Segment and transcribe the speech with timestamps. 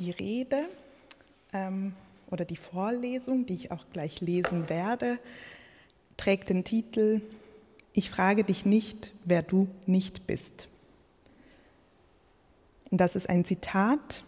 [0.00, 0.68] die Rede
[1.52, 1.92] ähm,
[2.30, 5.18] oder die Vorlesung, die ich auch gleich lesen werde,
[6.16, 7.20] trägt den Titel
[7.92, 10.68] Ich frage dich nicht, wer du nicht bist.
[12.90, 14.24] Und das ist ein Zitat.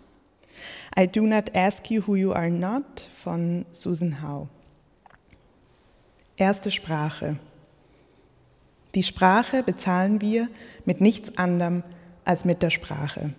[0.99, 4.49] I do not ask you who you are not von Susan Howe.
[6.37, 7.39] Erste Sprache.
[8.95, 10.49] Die Sprache bezahlen wir
[10.85, 11.83] mit nichts anderem
[12.25, 13.33] als mit der Sprache.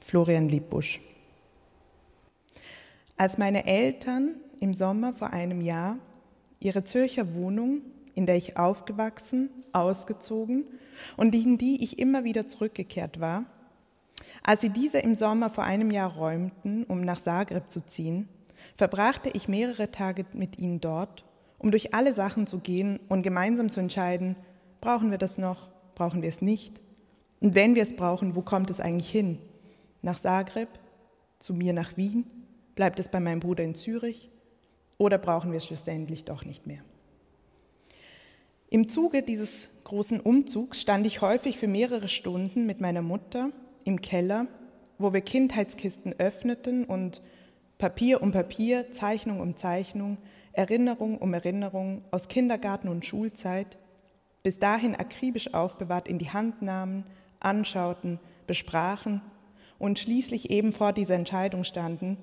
[0.00, 1.00] Florian Liebbusch.
[3.20, 5.98] Als meine Eltern im Sommer vor einem Jahr
[6.58, 7.82] ihre Zürcher Wohnung,
[8.14, 10.64] in der ich aufgewachsen, ausgezogen
[11.18, 13.44] und in die ich immer wieder zurückgekehrt war,
[14.42, 18.26] als sie diese im Sommer vor einem Jahr räumten, um nach Zagreb zu ziehen,
[18.78, 21.26] verbrachte ich mehrere Tage mit ihnen dort,
[21.58, 24.34] um durch alle Sachen zu gehen und gemeinsam zu entscheiden,
[24.80, 26.80] brauchen wir das noch, brauchen wir es nicht?
[27.40, 29.36] Und wenn wir es brauchen, wo kommt es eigentlich hin?
[30.00, 30.70] Nach Zagreb?
[31.38, 32.39] Zu mir nach Wien?
[32.80, 34.30] Bleibt es bei meinem Bruder in Zürich?
[34.96, 36.80] Oder brauchen wir es schlussendlich doch nicht mehr?
[38.70, 43.50] Im Zuge dieses großen Umzugs stand ich häufig für mehrere Stunden mit meiner Mutter
[43.84, 44.46] im Keller,
[44.96, 47.20] wo wir Kindheitskisten öffneten und
[47.76, 50.16] Papier um Papier, Zeichnung um Zeichnung,
[50.54, 53.76] Erinnerung um Erinnerung aus Kindergarten und Schulzeit,
[54.42, 57.04] bis dahin akribisch aufbewahrt in die Hand nahmen,
[57.40, 59.20] anschauten, besprachen
[59.78, 62.16] und schließlich eben vor dieser Entscheidung standen,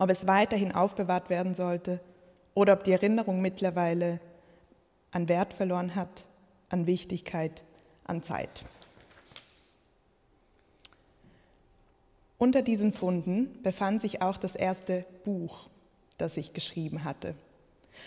[0.00, 2.00] ob es weiterhin aufbewahrt werden sollte
[2.54, 4.18] oder ob die Erinnerung mittlerweile
[5.12, 6.24] an Wert verloren hat,
[6.70, 7.62] an Wichtigkeit,
[8.04, 8.64] an Zeit.
[12.38, 15.68] Unter diesen Funden befand sich auch das erste Buch,
[16.16, 17.34] das ich geschrieben hatte.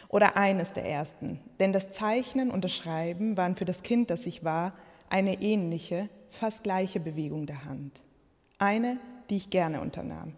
[0.10, 4.26] Oder eines der ersten, denn das Zeichnen und das Schreiben waren für das Kind, das
[4.26, 4.74] ich war,
[5.12, 8.02] eine ähnliche, fast gleiche Bewegung der Hand.
[8.58, 8.98] Eine,
[9.30, 10.34] die ich gerne unternahm.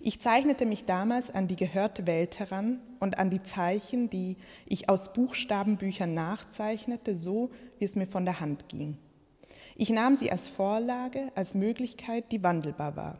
[0.00, 4.36] Ich zeichnete mich damals an die gehörte Welt heran und an die Zeichen, die
[4.66, 8.98] ich aus Buchstabenbüchern nachzeichnete, so wie es mir von der Hand ging.
[9.76, 13.18] Ich nahm sie als Vorlage, als Möglichkeit, die wandelbar war.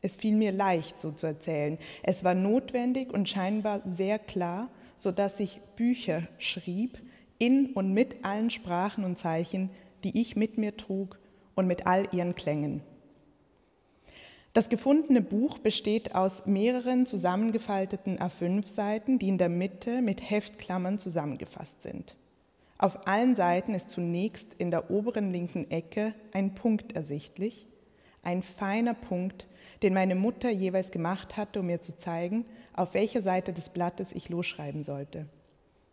[0.00, 1.78] Es fiel mir leicht, so zu erzählen.
[2.02, 6.98] Es war notwendig und scheinbar sehr klar, so dass ich Bücher schrieb,
[7.38, 9.70] in und mit allen Sprachen und Zeichen,
[10.04, 11.18] die ich mit mir trug
[11.54, 12.82] und mit all ihren Klängen.
[14.52, 21.80] Das gefundene Buch besteht aus mehreren zusammengefalteten A5-Seiten, die in der Mitte mit Heftklammern zusammengefasst
[21.80, 22.16] sind.
[22.76, 27.66] Auf allen Seiten ist zunächst in der oberen linken Ecke ein Punkt ersichtlich,
[28.22, 29.46] ein feiner Punkt,
[29.82, 34.12] den meine Mutter jeweils gemacht hatte, um mir zu zeigen, auf welcher Seite des Blattes
[34.12, 35.26] ich losschreiben sollte.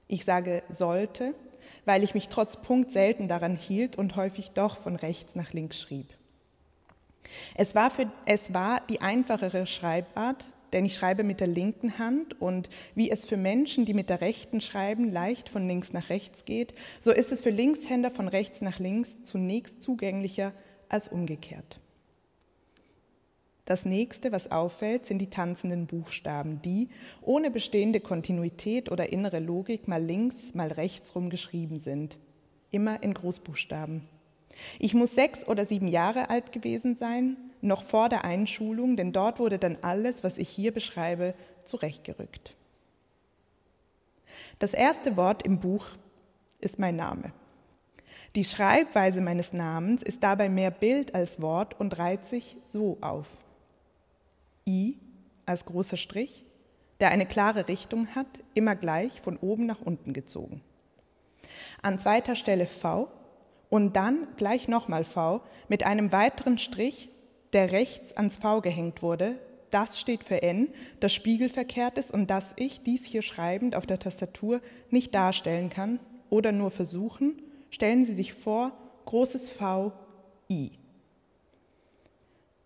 [0.07, 1.33] Ich sage sollte,
[1.85, 5.79] weil ich mich trotz Punkt selten daran hielt und häufig doch von rechts nach links
[5.79, 6.18] schrieb.
[7.55, 12.39] Es war, für, es war die einfachere Schreibart, denn ich schreibe mit der linken Hand
[12.39, 16.45] und wie es für Menschen, die mit der rechten schreiben, leicht von links nach rechts
[16.45, 20.53] geht, so ist es für Linkshänder von rechts nach links zunächst zugänglicher
[20.87, 21.79] als umgekehrt.
[23.65, 26.89] Das nächste, was auffällt, sind die tanzenden Buchstaben, die
[27.21, 32.17] ohne bestehende Kontinuität oder innere Logik mal links, mal rechts rum geschrieben sind.
[32.71, 34.01] Immer in Großbuchstaben.
[34.79, 39.39] Ich muss sechs oder sieben Jahre alt gewesen sein, noch vor der Einschulung, denn dort
[39.39, 41.33] wurde dann alles, was ich hier beschreibe,
[41.65, 42.55] zurechtgerückt.
[44.59, 45.85] Das erste Wort im Buch
[46.61, 47.31] ist mein Name.
[48.35, 53.37] Die Schreibweise meines Namens ist dabei mehr Bild als Wort und reiht sich so auf.
[54.67, 54.97] I
[55.45, 56.45] als großer Strich,
[56.99, 60.61] der eine klare Richtung hat, immer gleich von oben nach unten gezogen.
[61.81, 63.09] An zweiter Stelle V
[63.69, 67.09] und dann gleich nochmal V mit einem weiteren Strich,
[67.53, 69.39] der rechts ans V gehängt wurde.
[69.69, 70.69] Das steht für N,
[70.99, 75.99] das spiegelverkehrt ist und das ich, dies hier schreibend auf der Tastatur, nicht darstellen kann
[76.29, 77.41] oder nur versuchen.
[77.69, 78.71] Stellen Sie sich vor,
[79.05, 79.91] großes V,
[80.49, 80.71] I.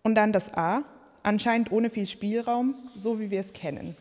[0.02, 0.84] Und dann das A,
[1.22, 3.96] anscheinend ohne viel Spielraum, so wie wir es kennen.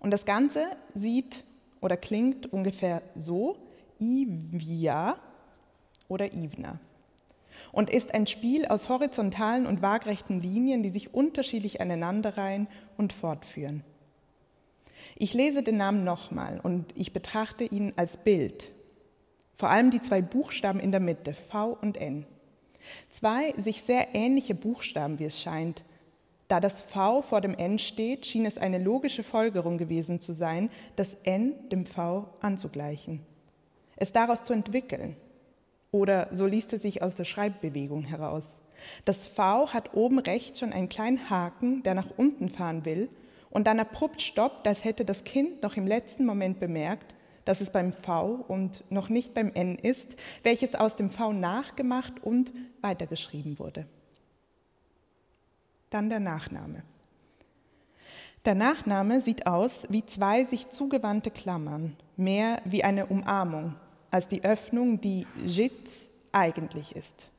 [0.00, 1.44] Und das Ganze sieht
[1.80, 3.56] oder klingt ungefähr so,
[3.98, 5.18] Ivia
[6.08, 6.80] oder Ivna
[7.72, 13.84] und ist ein Spiel aus horizontalen und waagrechten Linien, die sich unterschiedlich aneinanderreihen und fortführen.
[15.16, 18.72] Ich lese den Namen nochmal und ich betrachte ihn als Bild.
[19.56, 22.26] Vor allem die zwei Buchstaben in der Mitte, V und N.
[23.10, 25.82] Zwei sich sehr ähnliche Buchstaben, wie es scheint.
[26.46, 30.70] Da das V vor dem N steht, schien es eine logische Folgerung gewesen zu sein,
[30.96, 33.26] das N dem V anzugleichen,
[33.98, 35.16] es daraus zu entwickeln.
[35.90, 38.58] Oder so liest es sich aus der Schreibbewegung heraus.
[39.04, 43.08] Das V hat oben rechts schon einen kleinen Haken, der nach unten fahren will
[43.50, 47.14] und dann abrupt stoppt, als hätte das Kind noch im letzten Moment bemerkt,
[47.44, 52.22] dass es beim V und noch nicht beim N ist, welches aus dem V nachgemacht
[52.22, 52.52] und
[52.82, 53.86] weitergeschrieben wurde.
[55.90, 56.82] Dann der Nachname.
[58.44, 63.74] Der Nachname sieht aus wie zwei sich zugewandte Klammern, mehr wie eine Umarmung
[64.10, 65.72] als die Öffnung, die Jit
[66.32, 67.30] eigentlich ist.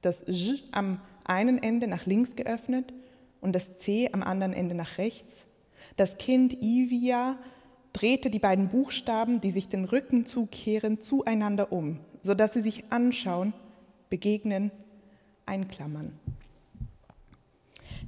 [0.00, 2.92] Das J am einen Ende nach links geöffnet
[3.40, 5.46] und das C am anderen Ende nach rechts.
[5.96, 7.38] Das Kind Ivia
[7.92, 13.52] drehte die beiden Buchstaben, die sich den Rücken zukehren, zueinander um, sodass sie sich anschauen,
[14.08, 14.70] begegnen,
[15.46, 16.18] einklammern.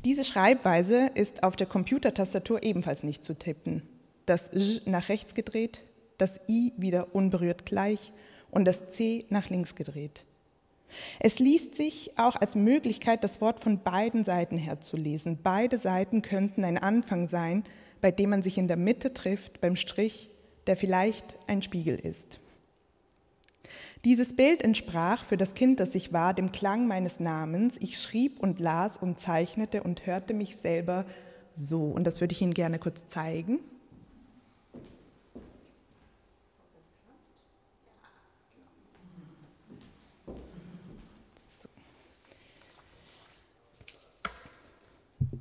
[0.04, 3.82] Diese Schreibweise ist auf der Computertastatur ebenfalls nicht zu tippen.
[4.26, 5.82] Das J nach rechts gedreht,
[6.18, 8.12] das I wieder unberührt gleich
[8.50, 10.24] und das C nach links gedreht.
[11.18, 15.38] Es liest sich auch als Möglichkeit, das Wort von beiden Seiten her zu lesen.
[15.42, 17.64] Beide Seiten könnten ein Anfang sein,
[18.00, 20.30] bei dem man sich in der Mitte trifft, beim Strich,
[20.66, 22.40] der vielleicht ein Spiegel ist.
[24.04, 27.76] Dieses Bild entsprach für das Kind, das ich war, dem Klang meines Namens.
[27.80, 31.06] Ich schrieb und las und zeichnete und hörte mich selber
[31.56, 31.84] so.
[31.84, 33.60] Und das würde ich Ihnen gerne kurz zeigen.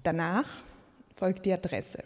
[0.03, 0.47] Danach
[1.15, 2.03] folgt die Adresse.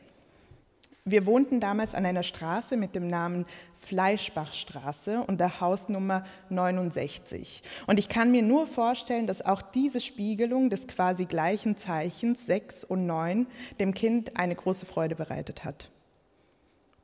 [1.03, 3.45] Wir wohnten damals an einer Straße mit dem Namen
[3.77, 7.63] Fleischbachstraße und der Hausnummer 69.
[7.88, 12.83] Und ich kann mir nur vorstellen, dass auch diese Spiegelung des quasi gleichen Zeichens 6
[12.83, 13.47] und 9
[13.79, 15.89] dem Kind eine große Freude bereitet hat.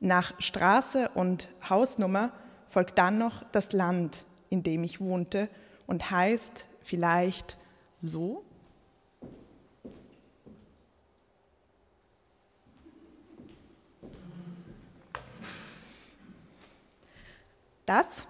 [0.00, 2.30] Nach Straße und Hausnummer
[2.68, 5.48] folgt dann noch das Land, in dem ich wohnte
[5.86, 7.56] und heißt vielleicht
[7.98, 8.44] so
[17.86, 18.26] Das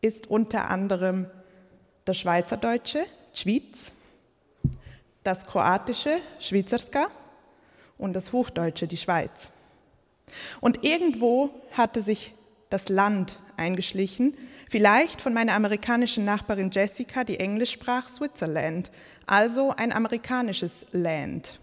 [0.00, 1.26] ist unter anderem
[2.04, 3.92] das Schweizerdeutsche, Schwyz,
[5.22, 7.08] das Kroatische, Schweizerska
[7.98, 9.52] und das Hochdeutsche, die Schweiz.
[10.60, 12.34] Und irgendwo hatte sich
[12.70, 14.36] das Land eingeschlichen,
[14.70, 18.90] vielleicht von meiner amerikanischen Nachbarin Jessica, die Englisch sprach, Switzerland,
[19.26, 21.58] also ein amerikanisches Land.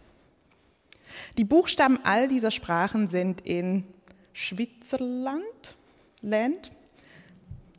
[1.37, 3.85] Die Buchstaben all dieser Sprachen sind in
[4.33, 5.75] Schwitzerland,
[6.21, 6.71] Land,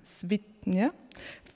[0.06, 0.92] Svitnje,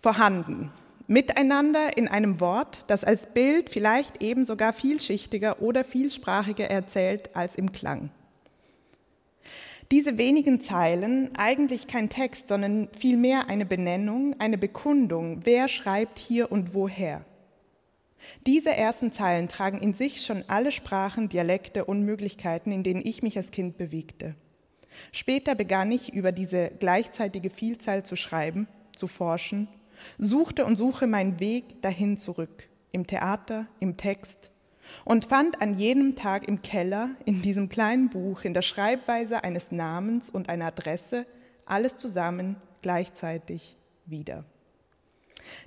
[0.03, 0.71] vorhanden.
[1.07, 7.57] Miteinander in einem Wort, das als Bild vielleicht eben sogar vielschichtiger oder vielsprachiger erzählt als
[7.57, 8.11] im Klang.
[9.91, 16.53] Diese wenigen Zeilen, eigentlich kein Text, sondern vielmehr eine Benennung, eine Bekundung, wer schreibt hier
[16.53, 17.25] und woher.
[18.47, 23.23] Diese ersten Zeilen tragen in sich schon alle Sprachen, Dialekte und Möglichkeiten, in denen ich
[23.23, 24.37] mich als Kind bewegte.
[25.13, 29.69] Später begann ich über diese gleichzeitige Vielzahl zu schreiben, zu forschen,
[30.19, 34.51] suchte und suche meinen Weg dahin zurück, im Theater, im Text,
[35.05, 39.71] und fand an jedem Tag im Keller, in diesem kleinen Buch, in der Schreibweise eines
[39.71, 41.27] Namens und einer Adresse,
[41.65, 43.77] alles zusammen gleichzeitig
[44.07, 44.45] wieder.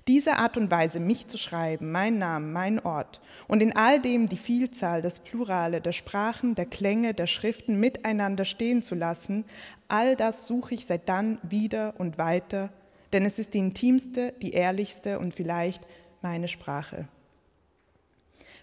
[0.07, 4.27] Diese Art und Weise, mich zu schreiben, mein Name, mein Ort und in all dem
[4.27, 9.45] die Vielzahl, das Plurale der Sprachen, der Klänge, der Schriften miteinander stehen zu lassen,
[9.87, 12.69] all das suche ich seit dann wieder und weiter,
[13.11, 15.85] denn es ist die intimste, die ehrlichste und vielleicht
[16.21, 17.07] meine Sprache.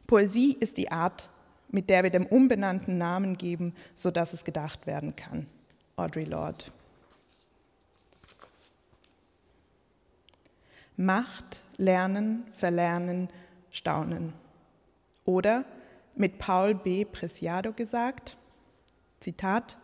[0.06, 1.28] Poesie ist die Art,
[1.68, 5.46] mit der wir dem Unbenannten Namen geben, sodass es gedacht werden kann.
[5.96, 6.64] Audre Lorde.
[11.00, 13.30] Macht, Lernen, Verlernen,
[13.70, 14.34] Staunen.
[15.24, 15.64] Oder
[16.14, 17.06] mit Paul B.
[17.06, 18.36] Preciado gesagt,
[19.18, 19.78] Zitat,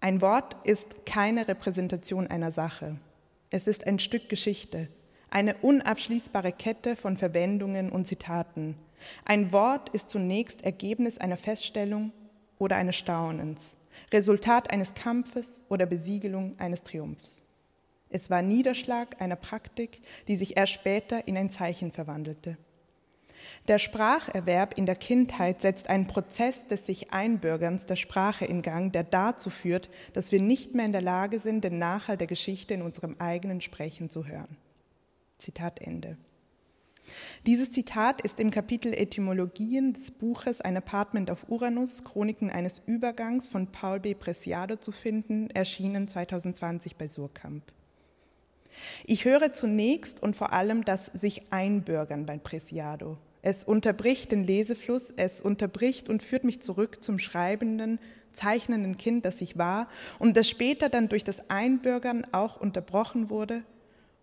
[0.00, 2.96] ein Wort ist keine Repräsentation einer Sache.
[3.50, 4.86] Es ist ein Stück Geschichte,
[5.30, 8.76] eine unabschließbare Kette von Verwendungen und Zitaten.
[9.24, 12.12] Ein Wort ist zunächst Ergebnis einer Feststellung
[12.58, 13.74] oder eines Staunens,
[14.12, 17.42] Resultat eines Kampfes oder Besiegelung eines Triumphs.
[18.10, 22.58] Es war Niederschlag einer Praktik, die sich erst später in ein Zeichen verwandelte.
[23.68, 28.92] Der Spracherwerb in der Kindheit setzt einen Prozess des sich Einbürgerns der Sprache in Gang,
[28.92, 32.74] der dazu führt, dass wir nicht mehr in der Lage sind, den Nachhall der Geschichte
[32.74, 34.56] in unserem eigenen Sprechen zu hören.
[35.38, 36.18] Zitat Ende.
[37.46, 43.48] Dieses Zitat ist im Kapitel Etymologien des Buches Ein Apartment auf Uranus, Chroniken eines Übergangs
[43.48, 44.14] von Paul B.
[44.14, 47.72] Preciado zu finden, erschienen 2020 bei Surkamp.
[49.04, 53.18] Ich höre zunächst und vor allem das sich einbürgern beim Presiado.
[53.42, 57.98] Es unterbricht den Lesefluss, es unterbricht und führt mich zurück zum schreibenden,
[58.32, 63.64] zeichnenden Kind, das ich war und das später dann durch das Einbürgern auch unterbrochen wurde.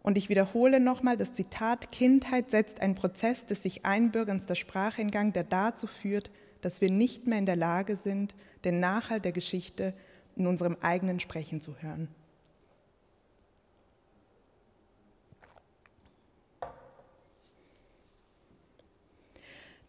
[0.03, 5.01] Und ich wiederhole nochmal das Zitat, Kindheit setzt einen Prozess des sich Einbürgerns der Sprache
[5.01, 9.25] in Gang, der dazu führt, dass wir nicht mehr in der Lage sind, den Nachhalt
[9.25, 9.93] der Geschichte
[10.35, 12.07] in unserem eigenen Sprechen zu hören.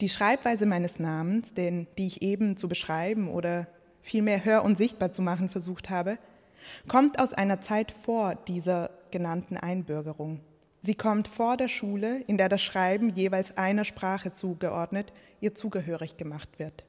[0.00, 3.66] Die Schreibweise meines Namens, den, die ich eben zu beschreiben oder
[4.00, 6.18] vielmehr hör- und sichtbar zu machen versucht habe,
[6.86, 10.40] kommt aus einer Zeit vor dieser genannten Einbürgerung.
[10.82, 16.16] Sie kommt vor der Schule, in der das Schreiben jeweils einer Sprache zugeordnet, ihr zugehörig
[16.16, 16.84] gemacht wird.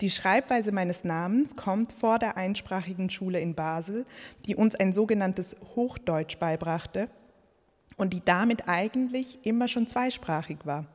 [0.00, 4.06] Die Schreibweise meines Namens kommt vor der einsprachigen Schule in Basel,
[4.46, 7.08] die uns ein sogenanntes Hochdeutsch beibrachte
[7.98, 10.86] und die damit eigentlich immer schon zweisprachig war.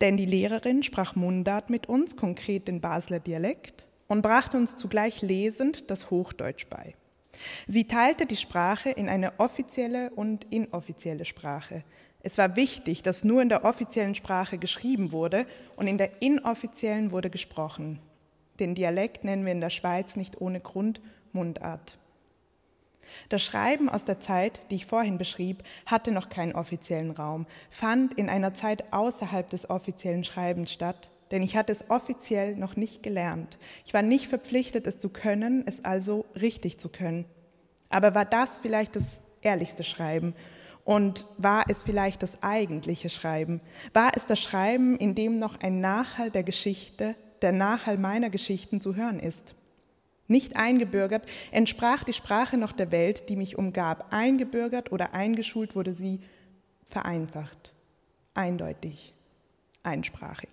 [0.00, 5.22] Denn die Lehrerin sprach Mundart mit uns, konkret den Basler Dialekt, und brachte uns zugleich
[5.22, 6.94] lesend das Hochdeutsch bei.
[7.66, 11.82] Sie teilte die Sprache in eine offizielle und inoffizielle Sprache.
[12.22, 17.10] Es war wichtig, dass nur in der offiziellen Sprache geschrieben wurde und in der inoffiziellen
[17.10, 17.98] wurde gesprochen.
[18.60, 21.00] Den Dialekt nennen wir in der Schweiz nicht ohne Grund
[21.32, 21.98] Mundart.
[23.28, 28.14] Das Schreiben aus der Zeit, die ich vorhin beschrieb, hatte noch keinen offiziellen Raum, fand
[28.14, 33.02] in einer Zeit außerhalb des offiziellen Schreibens statt, denn ich hatte es offiziell noch nicht
[33.02, 33.58] gelernt.
[33.86, 37.24] Ich war nicht verpflichtet, es zu können, es also richtig zu können.
[37.88, 40.34] Aber war das vielleicht das ehrlichste Schreiben?
[40.84, 43.60] Und war es vielleicht das eigentliche Schreiben?
[43.92, 48.80] War es das Schreiben, in dem noch ein Nachhall der Geschichte, der Nachhall meiner Geschichten
[48.80, 49.54] zu hören ist?
[50.28, 54.12] Nicht eingebürgert, entsprach die Sprache noch der Welt, die mich umgab.
[54.12, 56.20] Eingebürgert oder eingeschult wurde sie
[56.84, 57.72] vereinfacht,
[58.34, 59.14] eindeutig,
[59.82, 60.50] einsprachig.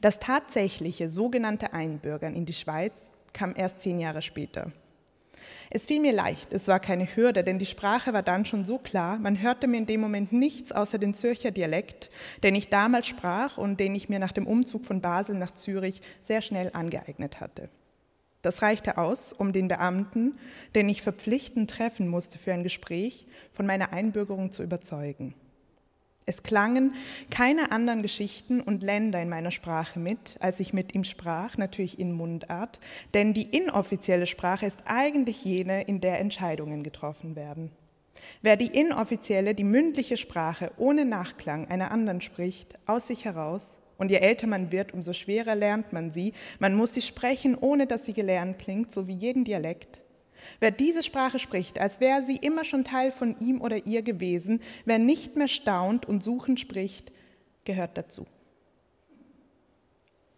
[0.00, 4.70] Das tatsächliche sogenannte Einbürgern in die Schweiz kam erst zehn Jahre später.
[5.70, 8.78] Es fiel mir leicht, es war keine Hürde, denn die Sprache war dann schon so
[8.78, 12.10] klar, man hörte mir in dem Moment nichts außer den Zürcher Dialekt,
[12.42, 16.00] den ich damals sprach und den ich mir nach dem Umzug von Basel nach Zürich
[16.22, 17.68] sehr schnell angeeignet hatte.
[18.42, 20.38] Das reichte aus, um den Beamten,
[20.74, 25.34] den ich verpflichtend treffen musste für ein Gespräch, von meiner Einbürgerung zu überzeugen.
[26.26, 26.94] Es klangen
[27.30, 31.98] keine anderen Geschichten und Länder in meiner Sprache mit, als ich mit ihm sprach, natürlich
[31.98, 32.80] in Mundart,
[33.12, 37.70] denn die inoffizielle Sprache ist eigentlich jene, in der Entscheidungen getroffen werden.
[38.40, 44.10] Wer die inoffizielle, die mündliche Sprache ohne Nachklang einer anderen spricht, aus sich heraus, und
[44.10, 48.04] je älter man wird, umso schwerer lernt man sie, man muss sie sprechen, ohne dass
[48.04, 50.03] sie gelernt klingt, so wie jeden Dialekt,
[50.60, 54.60] Wer diese Sprache spricht, als wäre sie immer schon Teil von ihm oder ihr gewesen,
[54.84, 57.12] wer nicht mehr staunt und suchend spricht,
[57.64, 58.26] gehört dazu.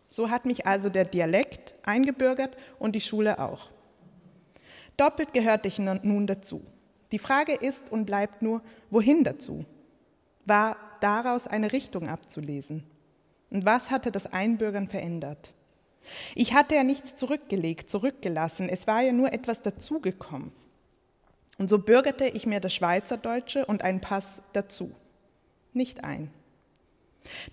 [0.08, 3.70] So hat mich also der Dialekt eingebürgert und die Schule auch.
[4.96, 6.62] Doppelt gehörte ich nun dazu.
[7.12, 9.64] Die Frage ist und bleibt nur, wohin dazu?
[10.44, 12.84] War daraus eine Richtung abzulesen?
[13.50, 15.52] Und was hatte das Einbürgern verändert?
[16.34, 20.52] Ich hatte ja nichts zurückgelegt, zurückgelassen, es war ja nur etwas dazugekommen.
[21.58, 24.92] Und so bürgerte ich mir das Schweizerdeutsche und einen Pass dazu.
[25.72, 26.30] Nicht ein.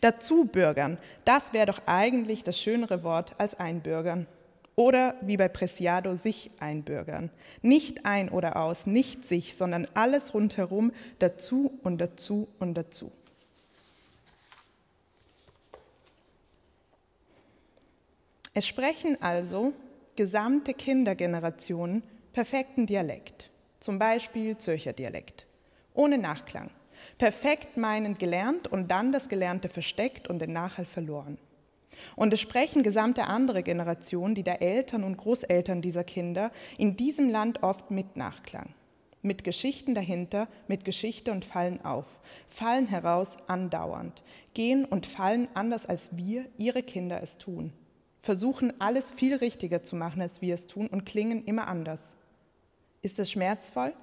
[0.02, 4.28] Dazu bürgern, das wäre doch eigentlich das schönere Wort als einbürgern.
[4.76, 7.30] Oder wie bei Preciado, sich einbürgern.
[7.62, 13.12] Nicht ein oder aus, nicht sich, sondern alles rundherum dazu und dazu und dazu.
[18.56, 19.74] Es sprechen also
[20.16, 25.48] gesamte Kindergenerationen perfekten Dialekt, zum Beispiel Zürcher Dialekt,
[25.96, 26.70] ohne Nachklang.
[27.18, 31.40] Perfekt meinend gelernt und dann das Gelernte versteckt und den Nachhall verloren.
[32.16, 37.30] Und es sprechen gesamte andere Generationen, die der Eltern und Großeltern dieser Kinder in diesem
[37.30, 38.76] Land oft mit Nachklang.
[39.24, 42.06] Mit Geschichten dahinter, mit Geschichte und fallen auf,
[42.50, 44.22] fallen heraus andauernd,
[44.54, 47.74] gehen und fallen anders als wir, ihre Kinder, es tun
[48.24, 52.14] versuchen alles viel richtiger zu machen, als wir es tun und klingen immer anders.
[53.02, 53.94] Ist das schmerzvoll?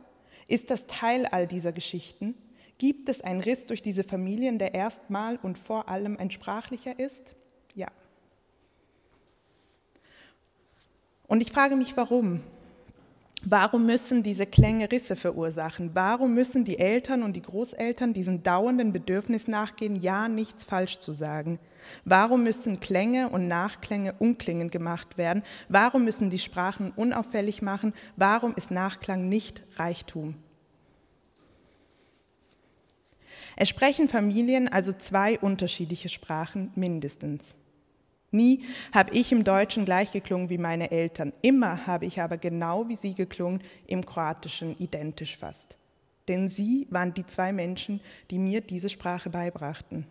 [0.47, 2.35] Ist das Teil all dieser Geschichten?
[2.77, 7.35] Gibt es einen Riss durch diese Familien, der erstmal und vor allem ein sprachlicher ist?
[7.75, 7.89] Ja.
[11.27, 12.41] Und ich frage mich, warum?
[13.43, 15.93] Warum müssen diese Klänge Risse verursachen?
[15.95, 21.15] Warum müssen die Eltern und die Großeltern diesem dauernden Bedürfnis nachgehen, ja nichts falsch zu
[21.15, 21.59] sagen?
[22.05, 25.43] Warum müssen Klänge und Nachklänge unklingend gemacht werden?
[25.69, 27.95] Warum müssen die Sprachen unauffällig machen?
[28.17, 30.35] Warum ist Nachklang nicht Reichtum?
[33.57, 37.55] Es sprechen Familien also zwei unterschiedliche Sprachen mindestens.
[38.33, 41.33] Nie habe ich im Deutschen gleich geklungen wie meine Eltern.
[41.43, 45.77] Immer habe ich aber genau wie sie geklungen, im Kroatischen identisch fast.
[46.29, 50.07] Denn sie waren die zwei Menschen, die mir diese Sprache beibrachten.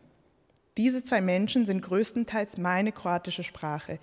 [0.78, 4.00] Diese zwei Menschen sind größtenteils meine kroatische Sprache.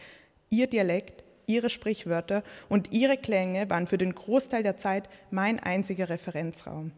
[0.51, 6.09] Ihr Dialekt, ihre Sprichwörter und ihre Klänge waren für den Großteil der Zeit mein einziger
[6.09, 6.93] Referenzraum.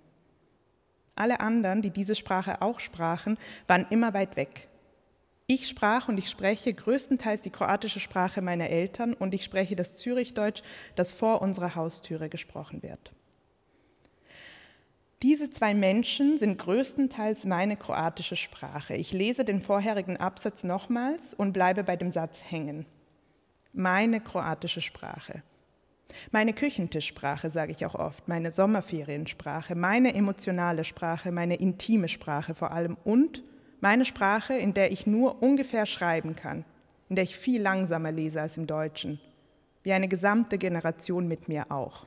[1.14, 4.68] Alle anderen, die diese Sprache auch sprachen, waren immer weit weg.
[5.48, 9.94] Ich sprach und ich spreche größtenteils die kroatische Sprache meiner Eltern und ich spreche das
[9.94, 10.62] Zürichdeutsch,
[10.94, 13.14] das vor unserer Haustüre gesprochen wird.
[15.22, 18.94] Diese zwei Menschen sind größtenteils meine kroatische Sprache.
[18.94, 22.86] Ich lese den vorherigen Absatz nochmals und bleibe bei dem Satz hängen.
[23.72, 25.42] Meine kroatische Sprache.
[26.30, 32.70] Meine Küchentischsprache sage ich auch oft, meine Sommerferiensprache, meine emotionale Sprache, meine intime Sprache vor
[32.70, 33.42] allem und
[33.80, 36.64] meine Sprache, in der ich nur ungefähr schreiben kann,
[37.08, 39.20] in der ich viel langsamer lese als im Deutschen,
[39.82, 42.06] wie eine gesamte Generation mit mir auch.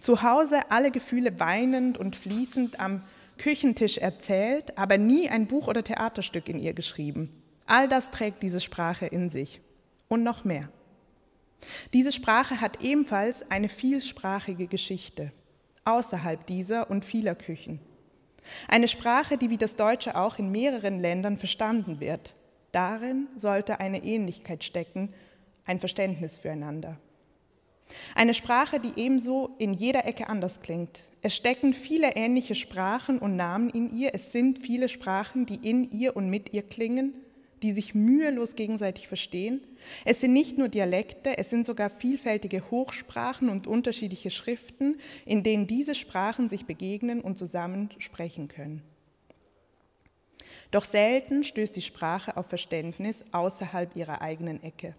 [0.00, 3.02] Zu Hause alle Gefühle weinend und fließend am
[3.38, 7.30] Küchentisch erzählt, aber nie ein Buch oder Theaterstück in ihr geschrieben.
[7.66, 9.60] All das trägt diese Sprache in sich
[10.08, 10.68] und noch mehr.
[11.92, 15.32] Diese Sprache hat ebenfalls eine vielsprachige Geschichte
[15.84, 17.80] außerhalb dieser und vieler Küchen.
[18.68, 22.34] Eine Sprache, die wie das Deutsche auch in mehreren Ländern verstanden wird.
[22.72, 25.14] Darin sollte eine Ähnlichkeit stecken,
[25.64, 26.98] ein Verständnis füreinander.
[28.14, 31.02] Eine Sprache, die ebenso in jeder Ecke anders klingt.
[31.22, 34.14] Es stecken viele ähnliche Sprachen und Namen in ihr.
[34.14, 37.14] Es sind viele Sprachen, die in ihr und mit ihr klingen
[37.62, 39.60] die sich mühelos gegenseitig verstehen.
[40.04, 45.66] Es sind nicht nur Dialekte, es sind sogar vielfältige Hochsprachen und unterschiedliche Schriften, in denen
[45.66, 48.82] diese Sprachen sich begegnen und zusammen sprechen können.
[50.70, 54.94] Doch selten stößt die Sprache auf Verständnis außerhalb ihrer eigenen Ecke.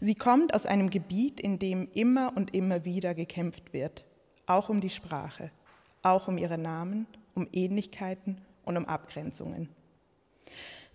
[0.00, 4.04] Sie kommt aus einem Gebiet, in dem immer und immer wieder gekämpft wird,
[4.46, 5.50] auch um die Sprache,
[6.02, 9.68] auch um ihre Namen, um Ähnlichkeiten und um Abgrenzungen.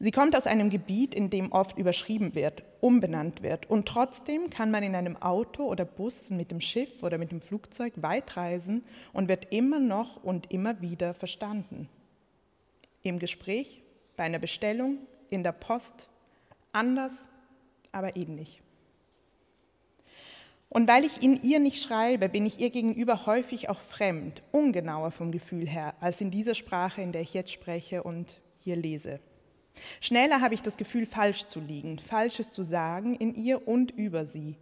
[0.04, 3.70] Sie kommt aus einem Gebiet, in dem oft überschrieben wird, umbenannt wird.
[3.70, 7.40] Und trotzdem kann man in einem Auto oder Bus, mit dem Schiff oder mit dem
[7.40, 11.88] Flugzeug weit reisen und wird immer noch und immer wieder verstanden.
[13.04, 13.84] Im Gespräch,
[14.18, 14.98] bei einer Bestellung,
[15.30, 16.10] in der Post,
[16.72, 17.30] anders,
[17.92, 18.64] aber ähnlich.
[20.74, 25.12] Und weil ich in ihr nicht schreibe, bin ich ihr gegenüber häufig auch fremd, ungenauer
[25.12, 29.20] vom Gefühl her, als in dieser Sprache, in der ich jetzt spreche und hier lese.
[30.00, 34.26] Schneller habe ich das Gefühl, falsch zu liegen, Falsches zu sagen in ihr und über
[34.26, 34.56] sie,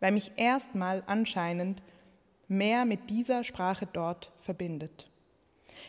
[0.00, 1.82] weil mich erstmal anscheinend
[2.48, 5.10] mehr mit dieser Sprache dort verbindet.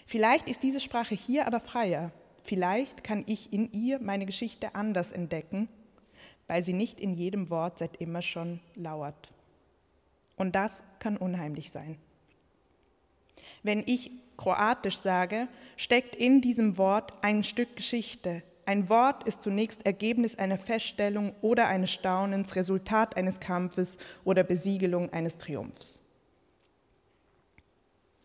[0.05, 2.11] Vielleicht ist diese Sprache hier aber freier.
[2.43, 5.69] Vielleicht kann ich in ihr meine Geschichte anders entdecken,
[6.47, 9.32] weil sie nicht in jedem Wort seit immer schon lauert.
[10.35, 11.97] Und das kann unheimlich sein.
[13.61, 19.85] Wenn ich Kroatisch sage, steckt in diesem Wort ein Stück Geschichte, ein Wort ist zunächst
[19.85, 26.01] Ergebnis einer Feststellung oder eines Staunens, Resultat eines Kampfes oder Besiegelung eines Triumphs.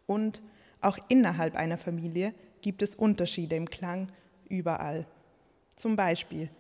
[0.07, 0.41] Und
[0.81, 4.13] auch innerhalb einer Familie gibt es Unterschiede im Klang
[4.49, 5.07] überall.
[5.75, 6.51] Zum Beispiel,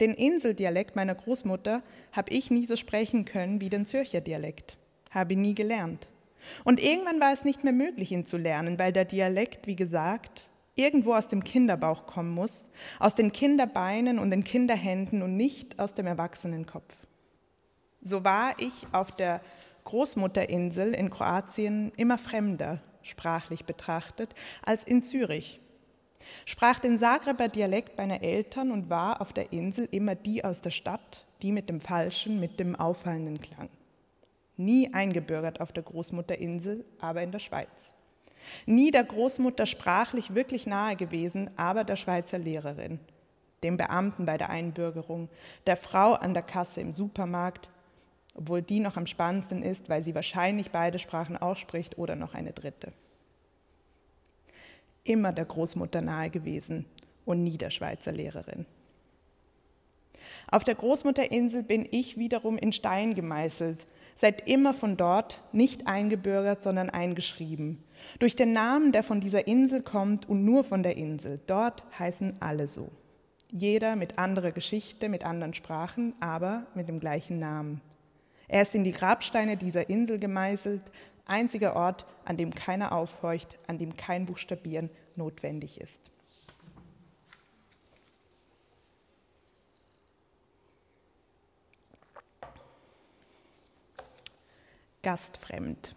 [0.00, 1.82] den Inseldialekt meiner Großmutter
[2.12, 4.76] habe ich nie so sprechen können wie den Zürcher Dialekt,
[5.10, 6.08] habe nie gelernt.
[6.64, 10.48] Und irgendwann war es nicht mehr möglich, ihn zu lernen, weil der Dialekt, wie gesagt,
[10.76, 12.66] irgendwo aus dem Kinderbauch kommen muss,
[13.00, 16.94] aus den Kinderbeinen und den Kinderhänden und nicht aus dem Erwachsenenkopf.
[18.00, 19.40] So war ich auf der
[19.84, 24.34] Großmutterinsel in Kroatien immer fremder, sprachlich betrachtet,
[24.64, 25.60] als in Zürich.
[26.44, 30.70] Sprach den Zagreber Dialekt meiner Eltern und war auf der Insel immer die aus der
[30.70, 33.68] Stadt, die mit dem falschen, mit dem auffallenden Klang.
[34.56, 37.94] Nie eingebürgert auf der Großmutterinsel, aber in der Schweiz.
[38.66, 42.98] Nie der Großmutter sprachlich wirklich nahe gewesen, aber der Schweizer Lehrerin,
[43.62, 45.28] dem Beamten bei der Einbürgerung,
[45.66, 47.68] der Frau an der Kasse im Supermarkt,
[48.34, 52.52] obwohl die noch am spannendsten ist, weil sie wahrscheinlich beide Sprachen ausspricht oder noch eine
[52.52, 52.92] dritte.
[55.08, 56.84] Immer der Großmutter nahe gewesen
[57.24, 58.66] und nie der Schweizer Lehrerin.
[60.50, 66.62] Auf der Großmutterinsel bin ich wiederum in Stein gemeißelt, seit immer von dort nicht eingebürgert,
[66.62, 67.82] sondern eingeschrieben.
[68.18, 71.40] Durch den Namen, der von dieser Insel kommt und nur von der Insel.
[71.46, 72.90] Dort heißen alle so.
[73.50, 77.80] Jeder mit anderer Geschichte, mit anderen Sprachen, aber mit dem gleichen Namen.
[78.48, 80.82] Er ist in die Grabsteine dieser Insel gemeißelt,
[81.26, 86.10] einziger Ort, an dem keiner aufhorcht, an dem kein Buchstabieren notwendig ist.
[95.02, 95.94] Gastfremd.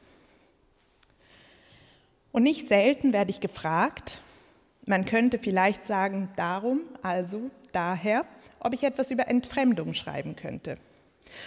[2.31, 4.21] Und nicht selten werde ich gefragt,
[4.85, 8.25] man könnte vielleicht sagen darum, also daher,
[8.59, 10.75] ob ich etwas über Entfremdung schreiben könnte.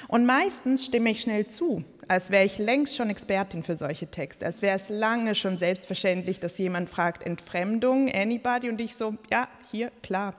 [0.08, 4.46] Und meistens stimme ich schnell zu, als wäre ich längst schon Expertin für solche Texte,
[4.46, 9.48] als wäre es lange schon selbstverständlich, dass jemand fragt, Entfremdung, anybody, und ich so, ja,
[9.70, 10.34] hier, klar.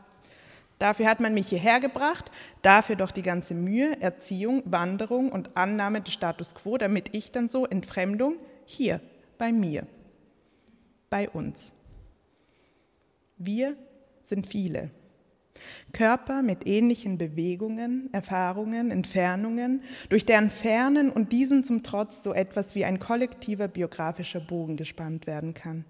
[0.78, 2.30] Dafür hat man mich hierher gebracht,
[2.62, 7.48] dafür doch die ganze Mühe, Erziehung, Wanderung und Annahme des Status quo, damit ich dann
[7.48, 9.00] so Entfremdung hier,
[9.38, 9.88] bei mir,
[11.10, 11.74] bei uns.
[13.38, 13.76] Wir
[14.24, 14.90] sind viele.
[15.94, 22.76] Körper mit ähnlichen Bewegungen, Erfahrungen, Entfernungen, durch deren Fernen und diesen zum Trotz so etwas
[22.76, 25.86] wie ein kollektiver biografischer Bogen gespannt werden kann.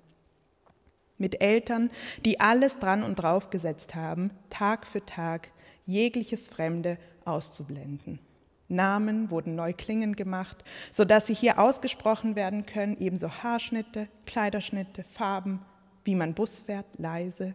[1.18, 1.90] Mit Eltern,
[2.26, 5.50] die alles dran und drauf gesetzt haben, Tag für Tag
[5.86, 8.20] jegliches Fremde auszublenden.
[8.68, 15.62] Namen wurden neu klingend gemacht, sodass sie hier ausgesprochen werden können, ebenso Haarschnitte, Kleiderschnitte, Farben,
[16.04, 17.54] wie man Bus fährt, leise,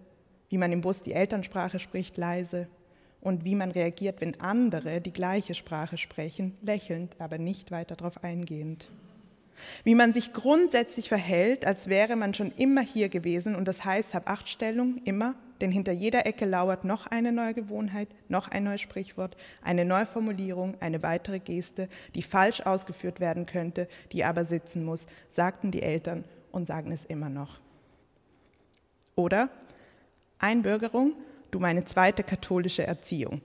[0.50, 2.68] wie man im Bus die Elternsprache spricht, leise
[3.20, 8.22] und wie man reagiert, wenn andere die gleiche Sprache sprechen, lächelnd, aber nicht weiter darauf
[8.22, 8.88] eingehend.
[9.84, 14.14] Wie man sich grundsätzlich verhält, als wäre man schon immer hier gewesen und das heißt,
[14.14, 18.80] hab Achtstellung, immer, denn hinter jeder Ecke lauert noch eine neue Gewohnheit, noch ein neues
[18.80, 24.84] Sprichwort, eine neue Formulierung, eine weitere Geste, die falsch ausgeführt werden könnte, die aber sitzen
[24.84, 27.60] muss, sagten die Eltern und sagen es immer noch.
[29.14, 29.50] Oder
[30.40, 31.12] Einbürgerung,
[31.50, 33.42] du meine zweite katholische Erziehung,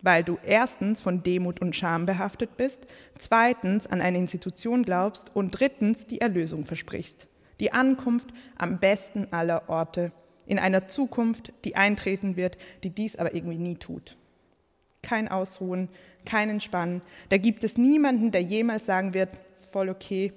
[0.00, 2.86] weil du erstens von Demut und Scham behaftet bist,
[3.18, 7.26] zweitens an eine Institution glaubst und drittens die Erlösung versprichst.
[7.58, 10.12] Die Ankunft am besten aller Orte
[10.46, 14.16] in einer Zukunft, die eintreten wird, die dies aber irgendwie nie tut.
[15.02, 15.88] Kein Ausruhen,
[16.24, 17.02] kein Entspannen.
[17.28, 20.32] Da gibt es niemanden, der jemals sagen wird, ist voll okay,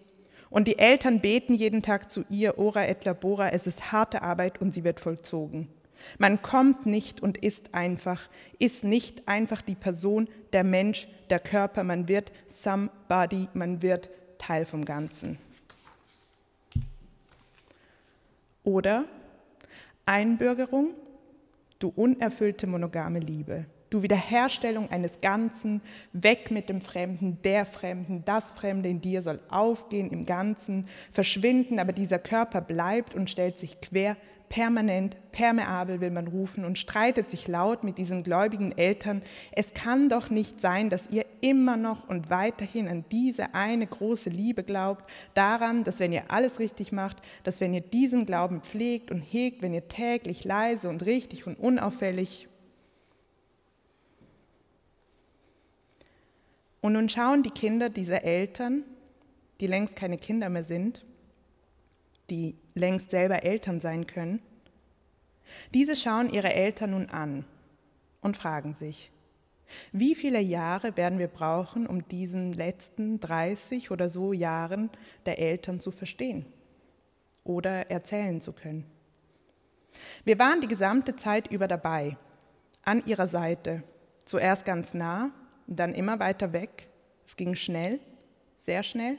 [0.53, 4.61] und die Eltern beten jeden Tag zu ihr, Ora et labora, es ist harte Arbeit
[4.61, 5.67] und sie wird vollzogen.
[6.17, 11.83] Man kommt nicht und ist einfach, ist nicht einfach die Person, der Mensch, der Körper,
[11.83, 15.37] man wird somebody, man wird Teil vom Ganzen.
[18.63, 19.05] Oder
[20.05, 20.91] Einbürgerung,
[21.79, 25.81] du unerfüllte monogame Liebe du Wiederherstellung eines Ganzen,
[26.13, 31.79] weg mit dem Fremden, der Fremden, das Fremde in dir soll aufgehen im Ganzen, verschwinden,
[31.79, 34.17] aber dieser Körper bleibt und stellt sich quer,
[34.49, 39.23] permanent, permeabel will man rufen und streitet sich laut mit diesen gläubigen Eltern.
[39.51, 44.29] Es kann doch nicht sein, dass ihr immer noch und weiterhin an diese eine große
[44.29, 49.09] Liebe glaubt, daran, dass wenn ihr alles richtig macht, dass wenn ihr diesen Glauben pflegt
[49.09, 52.47] und hegt, wenn ihr täglich leise und richtig und unauffällig
[56.83, 58.83] Und nun schauen die Kinder dieser Eltern,
[59.61, 61.05] die längst keine Kinder mehr sind,
[62.29, 64.41] die längst selber Eltern sein können,
[65.73, 67.45] diese schauen ihre Eltern nun an
[68.19, 69.11] und fragen sich,
[69.93, 74.89] wie viele Jahre werden wir brauchen, um diesen letzten 30 oder so Jahren
[75.25, 76.45] der Eltern zu verstehen
[77.45, 78.83] oder erzählen zu können?
[80.25, 82.17] Wir waren die gesamte Zeit über dabei,
[82.83, 83.83] an ihrer Seite,
[84.25, 85.31] zuerst ganz nah
[85.67, 86.87] dann immer weiter weg.
[87.25, 87.99] Es ging schnell,
[88.57, 89.17] sehr schnell.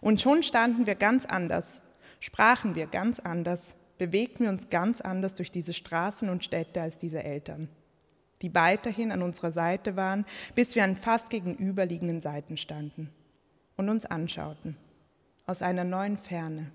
[0.00, 1.82] Und schon standen wir ganz anders,
[2.20, 6.98] sprachen wir ganz anders, bewegten wir uns ganz anders durch diese Straßen und Städte als
[6.98, 7.68] diese Eltern,
[8.42, 10.24] die weiterhin an unserer Seite waren,
[10.54, 13.10] bis wir an fast gegenüberliegenden Seiten standen
[13.76, 14.76] und uns anschauten,
[15.46, 16.70] aus einer neuen Ferne.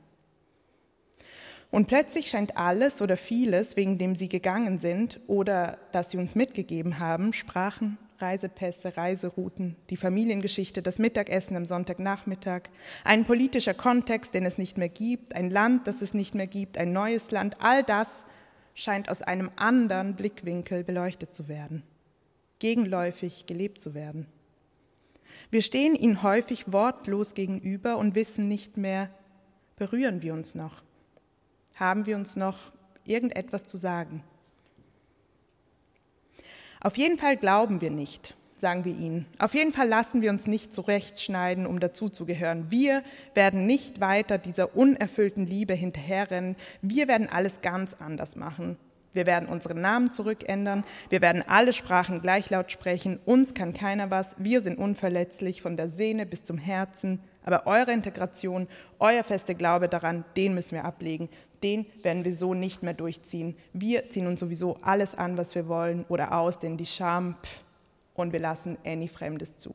[1.70, 6.36] Und plötzlich scheint alles oder vieles, wegen dem sie gegangen sind oder das sie uns
[6.36, 12.64] mitgegeben haben, Sprachen, Reisepässe, Reiserouten, die Familiengeschichte, das Mittagessen am Sonntagnachmittag,
[13.04, 16.78] ein politischer Kontext, den es nicht mehr gibt, ein Land, das es nicht mehr gibt,
[16.78, 18.24] ein neues Land, all das
[18.74, 21.84] scheint aus einem anderen Blickwinkel beleuchtet zu werden,
[22.60, 24.28] gegenläufig gelebt zu werden.
[25.50, 29.10] Wir stehen ihnen häufig wortlos gegenüber und wissen nicht mehr,
[29.76, 30.84] berühren wir uns noch?
[31.76, 32.72] Haben wir uns noch
[33.06, 34.24] irgendetwas zu sagen?
[36.84, 39.28] Auf jeden Fall glauben wir nicht, sagen wir ihnen.
[39.38, 42.72] Auf jeden Fall lassen wir uns nicht zurechtschneiden, um dazuzugehören.
[42.72, 43.04] Wir
[43.36, 46.56] werden nicht weiter dieser unerfüllten Liebe hinterherrennen.
[46.82, 48.78] Wir werden alles ganz anders machen.
[49.14, 50.84] Wir werden unseren Namen zurückändern.
[51.10, 53.20] Wir werden alle Sprachen gleich laut sprechen.
[53.26, 54.34] Uns kann keiner was.
[54.40, 57.20] Wir sind unverletzlich von der Sehne bis zum Herzen.
[57.44, 58.68] Aber eure Integration,
[59.00, 61.30] euer fester Glaube daran, den müssen wir ablegen.
[61.64, 63.56] Den werden wir so nicht mehr durchziehen.
[63.74, 67.36] Wir ziehen uns sowieso alles an, was wir wollen oder aus, denn die Scham,
[68.14, 69.74] und wir lassen Annie Fremdes zu.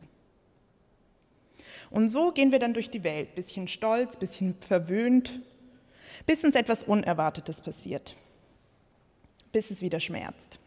[1.91, 5.41] Und so gehen wir dann durch die Welt, bisschen stolz, bisschen verwöhnt,
[6.27, 8.17] bis uns etwas Unerwartetes passiert,
[9.53, 10.59] bis es wieder schmerzt.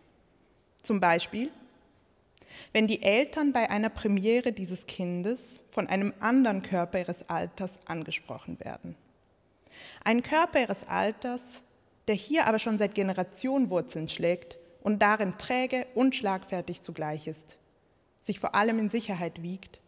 [0.81, 1.51] Zum Beispiel,
[2.73, 8.59] wenn die Eltern bei einer Premiere dieses Kindes von einem anderen Körper ihres Alters angesprochen
[8.59, 8.95] werden.
[10.03, 11.63] Ein Körper ihres Alters,
[12.07, 17.57] der hier aber schon seit Generationen Wurzeln schlägt und darin träge und schlagfertig zugleich ist,
[18.21, 19.79] sich vor allem in Sicherheit wiegt,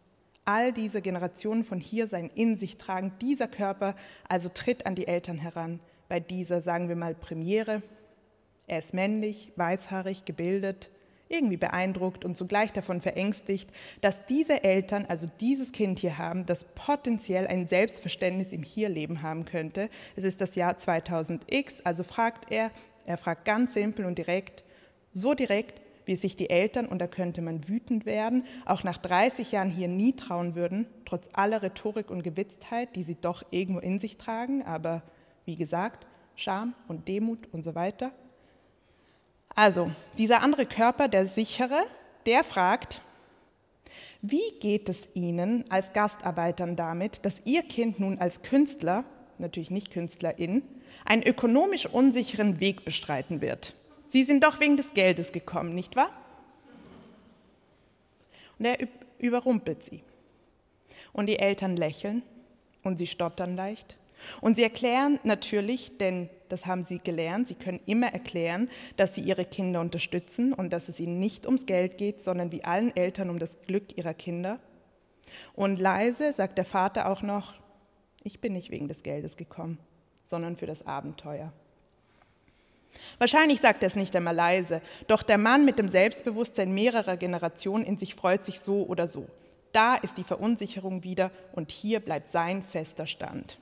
[0.44, 3.94] all diese Generationen von hier sein in sich tragen, dieser Körper
[4.28, 7.82] also tritt an die Eltern heran, bei dieser, sagen wir mal, Premiere.
[8.66, 10.90] Er ist männlich, weißhaarig, gebildet,
[11.32, 16.64] irgendwie beeindruckt und zugleich davon verängstigt, dass diese Eltern, also dieses Kind hier haben, das
[16.74, 19.88] potenziell ein Selbstverständnis im Hierleben haben könnte.
[20.16, 22.70] Es ist das Jahr 2000x, also fragt er,
[23.06, 24.62] er fragt ganz simpel und direkt,
[25.12, 29.52] so direkt, wie sich die Eltern, und da könnte man wütend werden, auch nach 30
[29.52, 33.98] Jahren hier nie trauen würden, trotz aller Rhetorik und Gewitztheit, die sie doch irgendwo in
[33.98, 35.02] sich tragen, aber
[35.44, 38.12] wie gesagt, Scham und Demut und so weiter.
[39.54, 41.84] Also, dieser andere Körper, der sichere,
[42.26, 43.02] der fragt,
[44.22, 49.04] wie geht es Ihnen als Gastarbeitern damit, dass Ihr Kind nun als Künstler,
[49.38, 50.62] natürlich nicht Künstlerin,
[51.04, 53.74] einen ökonomisch unsicheren Weg bestreiten wird?
[54.08, 56.10] Sie sind doch wegen des Geldes gekommen, nicht wahr?
[58.58, 58.78] Und er
[59.18, 60.02] überrumpelt sie.
[61.12, 62.22] Und die Eltern lächeln
[62.82, 63.96] und sie stottern leicht.
[64.40, 69.22] Und sie erklären natürlich, denn das haben sie gelernt, sie können immer erklären, dass sie
[69.22, 73.30] ihre Kinder unterstützen und dass es ihnen nicht ums Geld geht, sondern wie allen Eltern
[73.30, 74.58] um das Glück ihrer Kinder.
[75.54, 77.54] Und leise sagt der Vater auch noch,
[78.22, 79.78] ich bin nicht wegen des Geldes gekommen,
[80.24, 81.52] sondern für das Abenteuer.
[83.16, 87.84] Wahrscheinlich sagt er es nicht einmal leise, doch der Mann mit dem Selbstbewusstsein mehrerer Generationen
[87.84, 89.26] in sich freut sich so oder so.
[89.72, 93.58] Da ist die Verunsicherung wieder und hier bleibt sein fester Stand.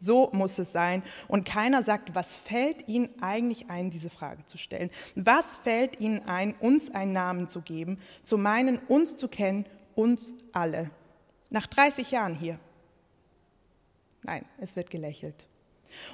[0.00, 1.02] So muss es sein.
[1.28, 4.90] Und keiner sagt, was fällt Ihnen eigentlich ein, diese Frage zu stellen?
[5.14, 10.32] Was fällt Ihnen ein, uns einen Namen zu geben, zu meinen, uns zu kennen, uns
[10.52, 10.90] alle?
[11.50, 12.58] Nach 30 Jahren hier.
[14.22, 15.46] Nein, es wird gelächelt.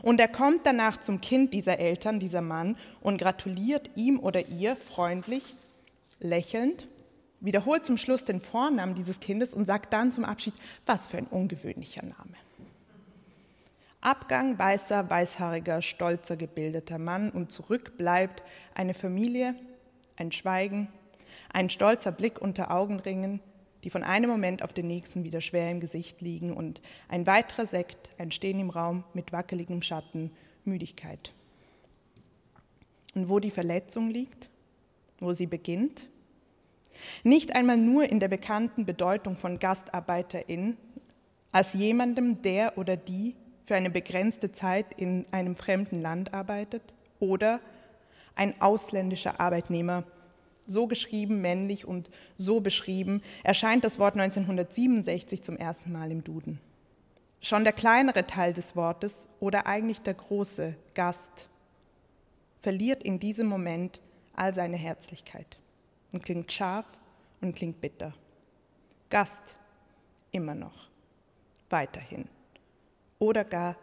[0.03, 4.75] Und er kommt danach zum Kind dieser Eltern, dieser Mann, und gratuliert ihm oder ihr
[4.75, 5.55] freundlich,
[6.18, 6.88] lächelnd,
[7.40, 10.55] wiederholt zum Schluss den Vornamen dieses Kindes und sagt dann zum Abschied,
[10.87, 12.37] was für ein ungewöhnlicher Name.
[14.06, 19.56] Abgang weißer, weißhaariger, stolzer, gebildeter Mann und zurück bleibt eine Familie,
[20.14, 20.86] ein Schweigen,
[21.52, 23.40] ein stolzer Blick unter Augenringen,
[23.82, 27.66] die von einem Moment auf den nächsten wieder schwer im Gesicht liegen und ein weiterer
[27.66, 30.30] Sekt, ein Stehen im Raum mit wackeligem Schatten,
[30.64, 31.34] Müdigkeit.
[33.16, 34.50] Und wo die Verletzung liegt,
[35.18, 36.08] wo sie beginnt,
[37.24, 40.76] nicht einmal nur in der bekannten Bedeutung von Gastarbeiterin,
[41.50, 43.34] als jemandem, der oder die
[43.66, 46.83] für eine begrenzte Zeit in einem fremden Land arbeitet
[47.18, 47.61] oder
[48.37, 50.05] ein ausländischer Arbeitnehmer,
[50.66, 56.61] so geschrieben, männlich und so beschrieben, erscheint das Wort 1967 zum ersten Mal im Duden.
[57.40, 61.48] Schon der kleinere Teil des Wortes oder eigentlich der große Gast
[62.62, 64.00] verliert in diesem Moment
[64.35, 65.59] all seine Herzlichkeit
[66.12, 66.87] und klingt scharf
[67.40, 68.12] und klingt bitter.
[69.09, 69.57] Gast
[70.33, 70.88] immer noch,
[71.70, 72.29] weiterhin
[73.18, 73.76] oder gar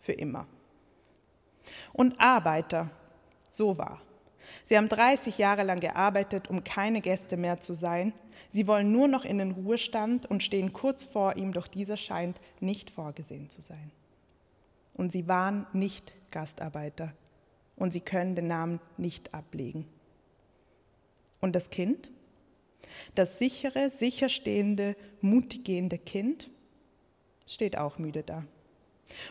[0.00, 0.46] für immer.
[1.92, 2.90] Und Arbeiter,
[3.50, 4.00] so war.
[4.64, 8.12] Sie haben 30 Jahre lang gearbeitet, um keine Gäste mehr zu sein.
[8.52, 12.40] Sie wollen nur noch in den Ruhestand und stehen kurz vor ihm, doch dieser scheint
[12.60, 13.90] nicht vorgesehen zu sein.
[14.92, 17.12] Und sie waren nicht Gastarbeiter
[17.76, 19.88] und sie können den Namen nicht ablegen.
[21.40, 22.10] Und das Kind?
[23.14, 26.50] Das sichere, sicherstehende, mutigehende Kind
[27.46, 28.44] steht auch müde da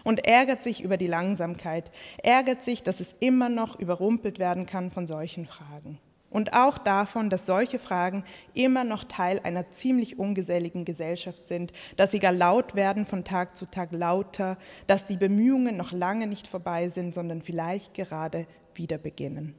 [0.04, 4.92] und ärgert sich über die Langsamkeit, ärgert sich, dass es immer noch überrumpelt werden kann
[4.92, 6.00] von solchen Fragen.
[6.34, 8.24] Und auch davon, dass solche Fragen
[8.56, 13.56] immer noch Teil einer ziemlich ungeselligen Gesellschaft sind, dass sie gar laut werden von Tag
[13.56, 14.58] zu Tag lauter,
[14.88, 19.54] dass die Bemühungen noch lange nicht vorbei sind, sondern vielleicht gerade wieder beginnen.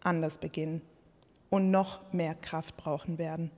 [0.00, 0.80] Anders beginnen,
[1.50, 3.50] und noch mehr Kraft brauchen werden.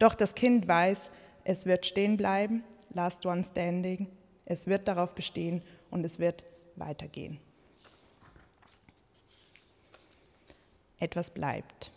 [0.00, 1.10] Doch das Kind weiß,
[1.44, 4.08] es wird stehen bleiben, last one standing,
[4.50, 6.42] es wird darauf bestehen und es wird
[6.74, 7.38] weitergehen.
[10.98, 11.92] Etwas bleibt.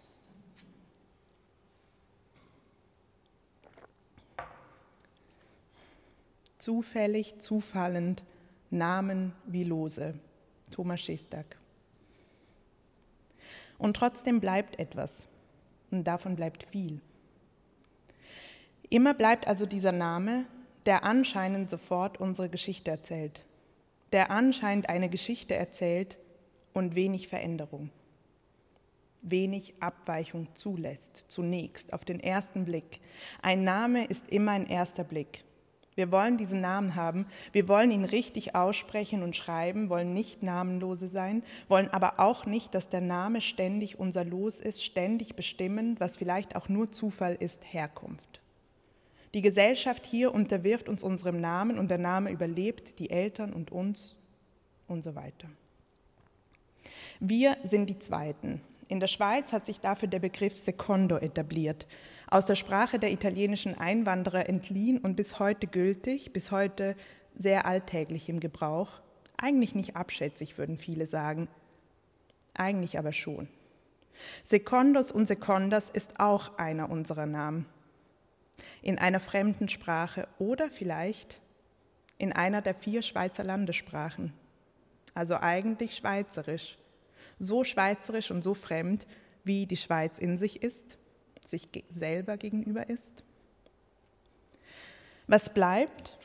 [6.57, 8.23] Zufällig, zufallend,
[8.69, 10.13] Namen wie Lose.
[10.71, 11.57] Thomas Schestak.
[13.77, 15.29] Und trotzdem bleibt etwas.
[15.89, 16.99] Und davon bleibt viel.
[18.89, 20.45] Immer bleibt also dieser Name,
[20.85, 23.43] der anscheinend sofort unsere Geschichte erzählt.
[24.11, 26.17] Der anscheinend eine Geschichte erzählt
[26.73, 27.89] und wenig Veränderung.
[29.21, 32.99] Wenig Abweichung zulässt, zunächst, auf den ersten Blick.
[33.41, 35.43] Ein Name ist immer ein erster Blick.
[35.95, 41.09] Wir wollen diesen Namen haben, wir wollen ihn richtig aussprechen und schreiben, wollen nicht Namenlose
[41.09, 46.15] sein, wollen aber auch nicht, dass der Name ständig unser Los ist, ständig bestimmen, was
[46.15, 48.40] vielleicht auch nur Zufall ist, Herkunft.
[49.33, 54.15] Die Gesellschaft hier unterwirft uns unserem Namen und der Name überlebt die Eltern und uns
[54.87, 55.47] und so weiter.
[57.19, 58.61] Wir sind die Zweiten.
[58.87, 61.87] In der Schweiz hat sich dafür der Begriff Secondo etabliert
[62.31, 66.95] aus der Sprache der italienischen Einwanderer entliehen und bis heute gültig, bis heute
[67.35, 69.01] sehr alltäglich im Gebrauch.
[69.37, 71.49] Eigentlich nicht abschätzig, würden viele sagen.
[72.53, 73.49] Eigentlich aber schon.
[74.45, 77.65] Secondos und Secondas ist auch einer unserer Namen.
[78.81, 81.39] In einer fremden Sprache oder vielleicht
[82.17, 84.33] in einer der vier Schweizer Landessprachen.
[85.13, 86.77] Also eigentlich schweizerisch.
[87.39, 89.05] So schweizerisch und so fremd,
[89.43, 90.97] wie die Schweiz in sich ist
[91.51, 93.23] sich selber gegenüber ist?
[95.27, 96.17] Was bleibt?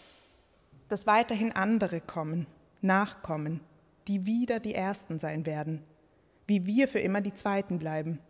[0.88, 2.46] Dass weiterhin andere kommen,
[2.80, 3.60] nachkommen,
[4.08, 5.82] die wieder die Ersten sein werden,
[6.46, 8.20] wie wir für immer die Zweiten bleiben.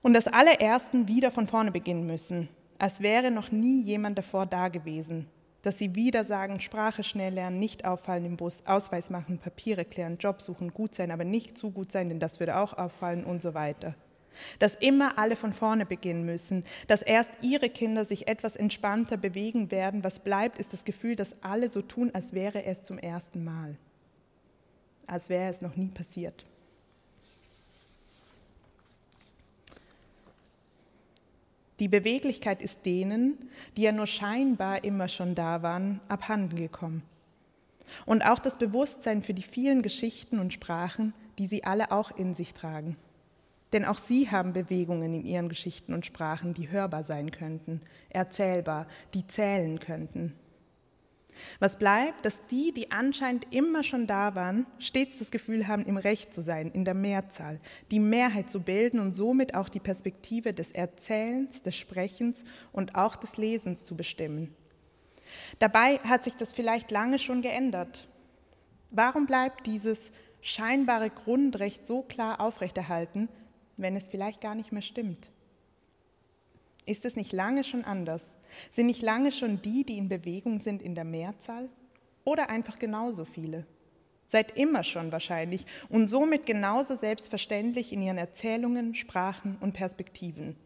[0.00, 4.46] Und dass alle Ersten wieder von vorne beginnen müssen, als wäre noch nie jemand davor
[4.46, 5.26] da gewesen,
[5.62, 10.18] dass sie wieder sagen, Sprache schnell lernen, nicht auffallen im Bus, Ausweis machen, Papiere klären,
[10.18, 13.42] Job suchen, gut sein, aber nicht zu gut sein, denn das würde auch auffallen und
[13.42, 13.94] so weiter
[14.58, 19.70] dass immer alle von vorne beginnen müssen, dass erst ihre Kinder sich etwas entspannter bewegen
[19.70, 20.04] werden.
[20.04, 23.76] Was bleibt, ist das Gefühl, dass alle so tun, als wäre es zum ersten Mal,
[25.06, 26.44] als wäre es noch nie passiert.
[31.78, 33.36] Die Beweglichkeit ist denen,
[33.76, 37.02] die ja nur scheinbar immer schon da waren, abhanden gekommen.
[38.04, 42.34] Und auch das Bewusstsein für die vielen Geschichten und Sprachen, die sie alle auch in
[42.34, 42.96] sich tragen.
[43.72, 48.86] Denn auch sie haben Bewegungen in ihren Geschichten und Sprachen, die hörbar sein könnten, erzählbar,
[49.12, 50.34] die zählen könnten.
[51.58, 55.96] Was bleibt, dass die, die anscheinend immer schon da waren, stets das Gefühl haben, im
[55.96, 60.52] Recht zu sein, in der Mehrzahl, die Mehrheit zu bilden und somit auch die Perspektive
[60.52, 64.54] des Erzählens, des Sprechens und auch des Lesens zu bestimmen.
[65.58, 68.08] Dabei hat sich das vielleicht lange schon geändert.
[68.90, 73.28] Warum bleibt dieses scheinbare Grundrecht so klar aufrechterhalten,
[73.76, 75.28] wenn es vielleicht gar nicht mehr stimmt?
[76.84, 78.22] Ist es nicht lange schon anders?
[78.70, 81.68] Sind nicht lange schon die, die in Bewegung sind, in der Mehrzahl?
[82.24, 83.66] Oder einfach genauso viele?
[84.26, 90.56] Seit immer schon wahrscheinlich und somit genauso selbstverständlich in ihren Erzählungen, Sprachen und Perspektiven.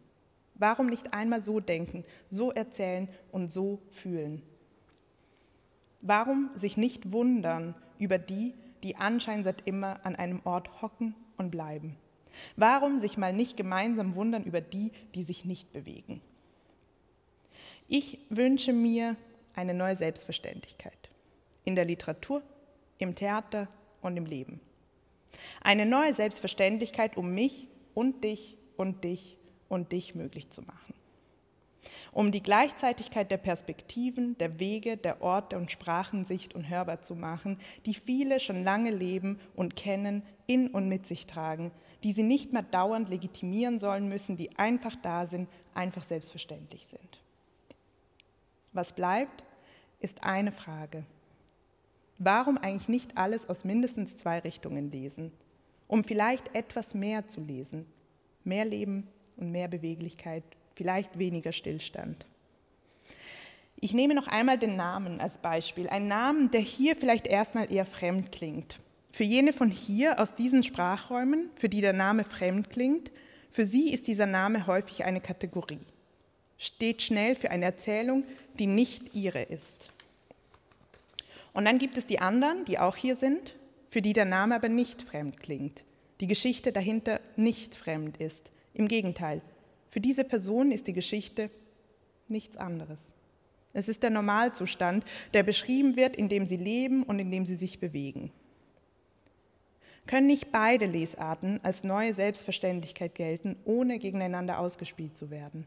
[0.55, 4.41] Warum nicht einmal so denken, so erzählen und so fühlen?
[6.01, 11.51] Warum sich nicht wundern über die, die anscheinend seit immer an einem Ort hocken und
[11.51, 11.95] bleiben?
[12.55, 16.21] Warum sich mal nicht gemeinsam wundern über die, die sich nicht bewegen?
[17.93, 19.17] Ich wünsche mir
[19.53, 21.09] eine neue Selbstverständlichkeit
[21.65, 22.41] in der Literatur,
[22.99, 23.67] im Theater
[24.01, 24.61] und im Leben.
[25.59, 29.35] Eine neue Selbstverständlichkeit, um mich und dich und dich
[29.67, 30.93] und dich möglich zu machen
[32.11, 37.15] um die Gleichzeitigkeit der Perspektiven, der Wege, der Orte und Sprachen sicht- und hörbar zu
[37.15, 41.71] machen, die viele schon lange leben und kennen, in und mit sich tragen,
[42.03, 47.20] die sie nicht mehr dauernd legitimieren sollen müssen, die einfach da sind, einfach selbstverständlich sind.
[48.73, 49.43] Was bleibt,
[49.99, 51.03] ist eine Frage.
[52.17, 55.31] Warum eigentlich nicht alles aus mindestens zwei Richtungen lesen?
[55.87, 57.85] Um vielleicht etwas mehr zu lesen,
[58.43, 59.07] mehr Leben
[59.37, 60.43] und mehr Beweglichkeit
[60.75, 62.25] vielleicht weniger Stillstand.
[63.79, 65.89] Ich nehme noch einmal den Namen als Beispiel.
[65.89, 68.77] Ein Namen, der hier vielleicht erstmal eher fremd klingt.
[69.11, 73.11] Für jene von hier aus diesen Sprachräumen, für die der Name fremd klingt,
[73.49, 75.79] für sie ist dieser Name häufig eine Kategorie.
[76.61, 78.23] Steht schnell für eine Erzählung,
[78.59, 79.89] die nicht ihre ist.
[81.53, 83.55] Und dann gibt es die anderen, die auch hier sind,
[83.89, 85.83] für die der Name aber nicht fremd klingt,
[86.19, 89.41] die Geschichte dahinter nicht fremd ist, Im Gegenteil,
[89.89, 91.49] für diese Person ist die Geschichte
[92.27, 93.11] nichts anderes.
[93.73, 95.03] Es ist der Normalzustand,
[95.33, 98.31] der beschrieben wird, in dem sie leben und in dem sie sich bewegen.
[100.05, 105.65] Können nicht beide Lesarten als neue Selbstverständlichkeit gelten, ohne gegeneinander ausgespielt zu werden?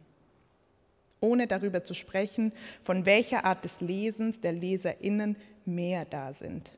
[1.25, 2.53] Ohne darüber zu sprechen,
[2.83, 6.71] von welcher Art des Lesens der LeserInnen mehr da sind?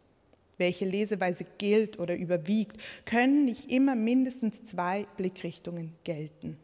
[0.57, 6.57] Welche Leseweise gilt oder überwiegt, können nicht immer mindestens zwei Blickrichtungen gelten.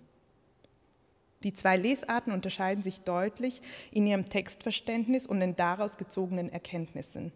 [1.42, 3.60] Die zwei Lesarten unterscheiden sich deutlich
[3.90, 7.32] in ihrem Textverständnis und den daraus gezogenen Erkenntnissen.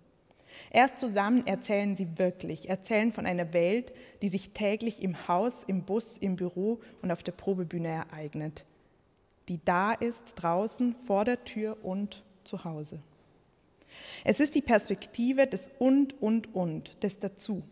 [0.71, 3.93] Erst zusammen erzählen sie wirklich, erzählen von einer Welt,
[4.23, 8.65] die sich täglich im Haus, im Bus, im Büro und auf der Probebühne ereignet,
[9.49, 13.01] die da ist, draußen, vor der Tür und zu Hause.
[14.25, 17.63] Es ist die Perspektive des und, und, und, des Dazu.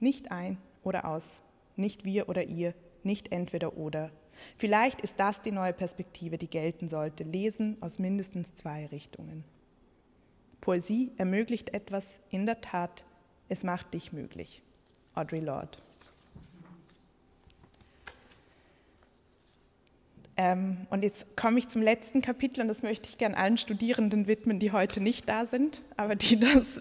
[0.00, 1.30] Nicht ein oder aus,
[1.76, 4.10] nicht wir oder ihr, nicht entweder oder,
[4.56, 7.24] Vielleicht ist das die neue Perspektive, die gelten sollte.
[7.24, 9.44] Lesen aus mindestens zwei Richtungen.
[10.60, 13.04] Poesie ermöglicht etwas, in der Tat,
[13.48, 14.62] es macht dich möglich.
[15.14, 15.78] Audre Lorde.
[20.38, 24.60] Und jetzt komme ich zum letzten Kapitel und das möchte ich gern allen Studierenden widmen,
[24.60, 26.80] die heute nicht da sind, aber die das,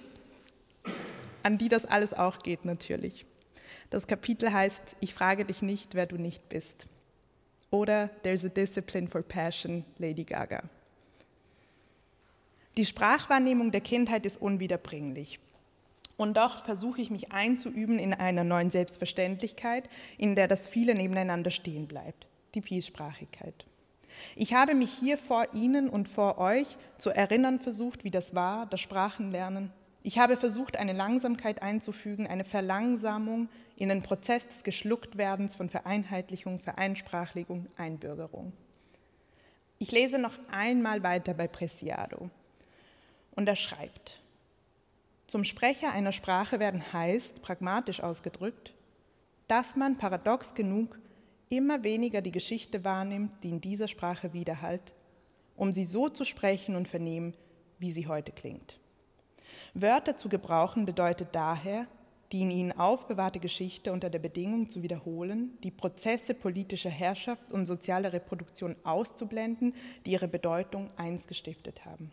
[1.42, 3.26] an die das alles auch geht natürlich.
[3.90, 6.88] Das Kapitel heißt, ich frage dich nicht, wer du nicht bist
[7.72, 10.62] oder There's a Discipline for Passion, Lady Gaga.
[12.78, 15.40] Die Sprachwahrnehmung der Kindheit ist unwiederbringlich.
[16.16, 21.50] Und doch versuche ich mich einzuüben in einer neuen Selbstverständlichkeit, in der das Viele nebeneinander
[21.52, 23.66] stehen bleibt, die Vielsprachigkeit.
[24.36, 28.66] Ich habe mich hier vor Ihnen und vor euch zu erinnern versucht, wie das war,
[28.66, 29.72] das Sprachenlernen.
[30.04, 36.60] Ich habe versucht, eine Langsamkeit einzufügen, eine Verlangsamung, in den Prozess des Geschlucktwerdens von Vereinheitlichung,
[36.60, 38.54] Vereinsprachlegung, Einbürgerung.
[39.80, 42.30] Ich lese noch einmal weiter bei Preciado.
[43.36, 44.22] Und er schreibt,
[45.28, 48.74] zum Sprecher einer Sprache werden heißt, pragmatisch ausgedrückt,
[49.48, 50.98] dass man paradox genug
[51.50, 54.94] immer weniger die Geschichte wahrnimmt, die in dieser Sprache widerhallt,
[55.56, 57.34] um sie so zu sprechen und vernehmen,
[57.80, 58.80] wie sie heute klingt.
[59.74, 61.88] Wörter zu gebrauchen bedeutet daher,
[62.32, 67.66] die in ihnen aufbewahrte Geschichte unter der Bedingung zu wiederholen, die Prozesse politischer Herrschaft und
[67.66, 69.74] sozialer Reproduktion auszublenden,
[70.06, 72.12] die ihre Bedeutung einst gestiftet haben.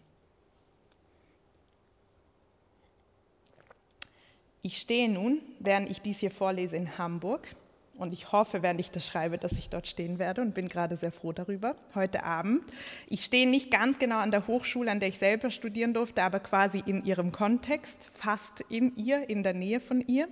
[4.62, 7.55] Ich stehe nun, während ich dies hier vorlese, in Hamburg
[7.97, 10.97] und ich hoffe, während ich das schreibe, dass ich dort stehen werde und bin gerade
[10.97, 12.62] sehr froh darüber, heute Abend.
[13.07, 16.40] Ich stehe nicht ganz genau an der Hochschule, an der ich selber studieren durfte, aber
[16.40, 20.28] quasi in ihrem Kontext, fast in ihr, in der Nähe von ihr.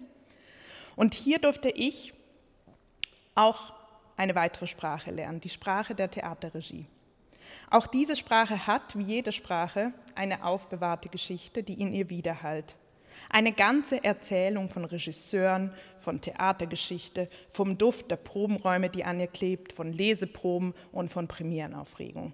[0.97, 2.15] Und hier durfte ich
[3.35, 3.73] auch
[4.17, 6.87] eine weitere Sprache lernen, die Sprache der Theaterregie.
[7.71, 12.77] Auch diese Sprache hat, wie jede Sprache, eine aufbewahrte Geschichte, die in ihr widerhallt.
[13.31, 19.73] Eine ganze Erzählung von Regisseuren, von Theatergeschichte, vom Duft der Probenräume, die an ihr klebt,
[19.73, 22.33] von Leseproben und von Premierenaufregung.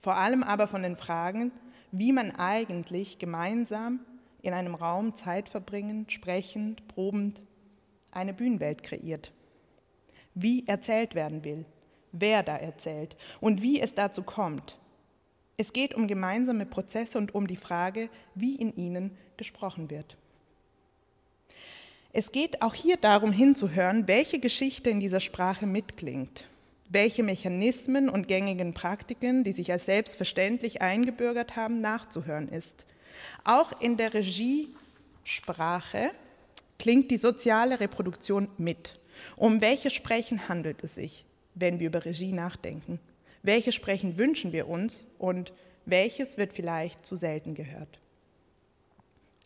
[0.00, 1.52] Vor allem aber von den Fragen,
[1.92, 4.00] wie man eigentlich gemeinsam
[4.42, 7.40] in einem Raum Zeit verbringend, sprechend, probend
[8.10, 9.32] eine Bühnenwelt kreiert.
[10.34, 11.64] Wie erzählt werden will,
[12.12, 14.76] wer da erzählt und wie es dazu kommt.
[15.56, 20.16] Es geht um gemeinsame Prozesse und um die Frage, wie in ihnen gesprochen wird.
[22.12, 26.48] Es geht auch hier darum hinzuhören, welche Geschichte in dieser Sprache mitklingt,
[26.88, 32.86] welche Mechanismen und gängigen Praktiken, die sich als selbstverständlich eingebürgert haben, nachzuhören ist.
[33.42, 36.10] Auch in der Regiesprache
[36.78, 38.98] klingt die soziale Reproduktion mit.
[39.36, 41.24] Um welche Sprechen handelt es sich,
[41.54, 43.00] wenn wir über Regie nachdenken?
[43.44, 45.52] Welche Sprechen wünschen wir uns und
[45.84, 48.00] welches wird vielleicht zu selten gehört?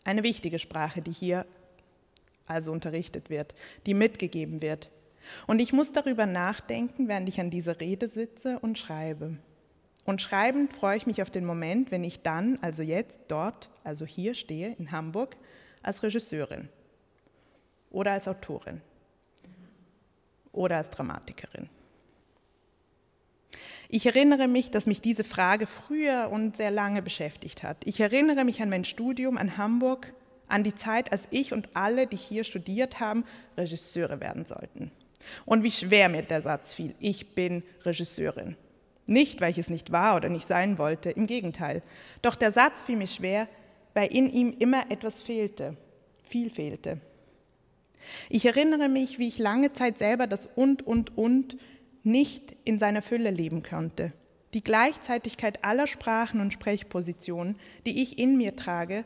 [0.05, 1.45] Eine wichtige Sprache, die hier
[2.47, 3.53] also unterrichtet wird,
[3.85, 4.89] die mitgegeben wird.
[5.47, 9.37] Und ich muss darüber nachdenken, während ich an dieser Rede sitze und schreibe.
[10.05, 14.05] Und schreibend freue ich mich auf den Moment, wenn ich dann, also jetzt, dort, also
[14.05, 15.35] hier stehe, in Hamburg,
[15.83, 16.69] als Regisseurin
[17.91, 18.79] oder als Autorin
[20.53, 21.69] oder als Dramatikerin.
[23.91, 27.77] Ich erinnere mich, dass mich diese Frage früher und sehr lange beschäftigt hat.
[27.85, 30.13] Ich erinnere mich an mein Studium an Hamburg,
[30.47, 33.25] an die Zeit, als ich und alle, die hier studiert haben,
[33.57, 34.91] Regisseure werden sollten.
[35.43, 38.55] Und wie schwer mir der Satz fiel, ich bin Regisseurin.
[39.07, 41.81] Nicht, weil ich es nicht war oder nicht sein wollte, im Gegenteil.
[42.21, 43.47] Doch der Satz fiel mir schwer,
[43.95, 45.75] weil in ihm immer etwas fehlte,
[46.21, 47.01] viel fehlte.
[48.29, 51.57] Ich erinnere mich, wie ich lange Zeit selber das und, und, und
[52.03, 54.13] nicht in seiner Fülle leben konnte.
[54.53, 59.05] Die Gleichzeitigkeit aller Sprachen und Sprechpositionen, die ich in mir trage,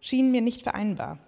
[0.00, 1.18] schien mir nicht vereinbar.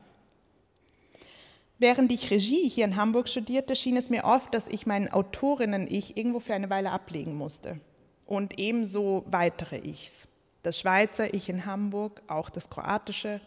[1.79, 6.17] Während ich Regie hier in Hamburg studierte, schien es mir oft, dass ich meinen Autorinnen-Ich
[6.17, 7.81] irgendwo für eine Weile ablegen musste.
[8.25, 10.29] Und ebenso weitere Ichs.
[10.63, 13.41] Das Schweizer Ich in Hamburg, auch das kroatische.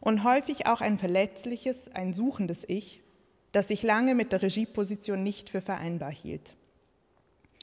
[0.00, 3.00] Und häufig auch ein verletzliches, ein suchendes Ich,
[3.52, 6.54] das sich lange mit der Regieposition nicht für vereinbar hielt.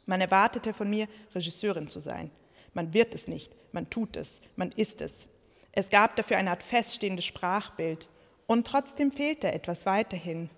[0.10, 2.32] Man erwartete von mir, Regisseurin zu sein.
[2.74, 5.28] Man wird es nicht, man tut es, man ist es.
[5.72, 8.10] Es gab dafür eine Art feststehendes Sprachbild,
[8.48, 10.50] und trotzdem fehlte etwas weiterhin.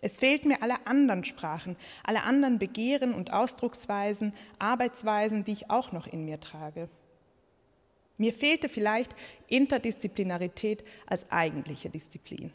[0.00, 5.90] Es fehlten mir alle anderen Sprachen, alle anderen Begehren und Ausdrucksweisen, Arbeitsweisen, die ich auch
[5.90, 6.88] noch in mir trage.
[8.16, 9.16] Mir fehlte vielleicht
[9.48, 12.52] Interdisziplinarität als eigentliche Disziplin.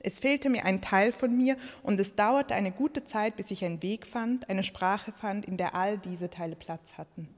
[0.00, 3.64] Es fehlte mir ein Teil von mir und es dauerte eine gute Zeit, bis ich
[3.64, 7.28] einen Weg fand, eine Sprache fand, in der all diese Teile Platz hatten.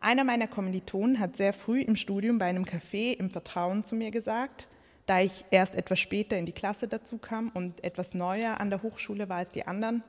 [0.00, 4.10] Einer meiner Kommilitonen hat sehr früh im Studium bei einem Café im Vertrauen zu mir
[4.10, 4.68] gesagt,
[5.06, 8.82] da ich erst etwas später in die Klasse dazu kam und etwas neuer an der
[8.82, 10.02] Hochschule war als die anderen.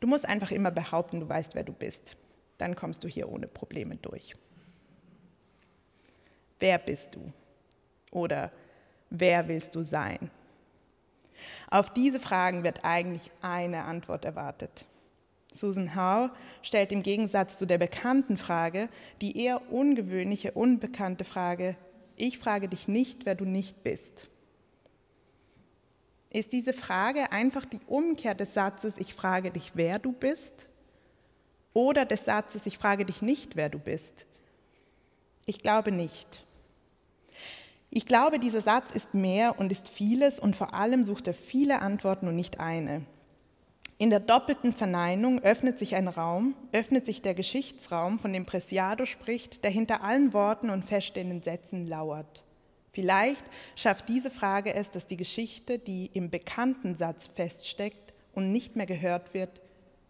[0.00, 2.16] Du musst einfach immer behaupten, du weißt, wer du bist.
[2.58, 4.34] Dann kommst du hier ohne Probleme durch.
[6.58, 7.32] Wer bist du?
[8.10, 8.52] Oder
[9.10, 10.30] wer willst du sein?
[11.70, 14.86] Auf diese Fragen wird eigentlich eine Antwort erwartet.
[15.52, 16.30] Susan Howe
[16.62, 18.88] stellt im Gegensatz zu der bekannten Frage
[19.20, 21.76] die eher ungewöhnliche, unbekannte Frage,
[22.16, 24.30] ich frage dich nicht, wer du nicht bist.
[26.30, 30.68] Ist diese Frage einfach die Umkehr des Satzes, ich frage dich, wer du bist?
[31.74, 34.26] Oder des Satzes, ich frage dich nicht, wer du bist?
[35.44, 36.46] Ich glaube nicht.
[37.94, 41.82] Ich glaube, dieser Satz ist mehr und ist vieles und vor allem sucht er viele
[41.82, 43.04] Antworten und nicht eine.
[43.98, 49.04] In der doppelten Verneinung öffnet sich ein Raum, öffnet sich der Geschichtsraum, von dem Preciado
[49.04, 52.44] spricht, der hinter allen Worten und feststehenden Sätzen lauert.
[52.92, 53.44] Vielleicht
[53.76, 58.86] schafft diese Frage es, dass die Geschichte, die im bekannten Satz feststeckt und nicht mehr
[58.86, 59.60] gehört wird,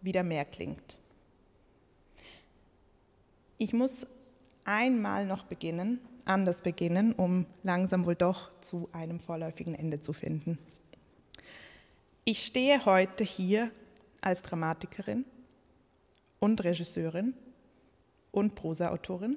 [0.02, 0.98] wieder mehr klingt.
[3.58, 4.06] Ich muss
[4.64, 10.58] einmal noch beginnen, anders beginnen, um langsam wohl doch zu einem vorläufigen Ende zu finden.
[12.24, 13.70] Ich stehe heute hier
[14.20, 15.24] als Dramatikerin
[16.38, 17.34] und Regisseurin
[18.30, 19.36] und Prosaautorin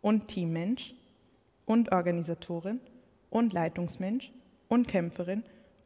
[0.00, 0.94] und Teammensch
[1.66, 2.80] und Organisatorin
[3.30, 4.32] und Leitungsmensch
[4.68, 5.42] und Kämpferin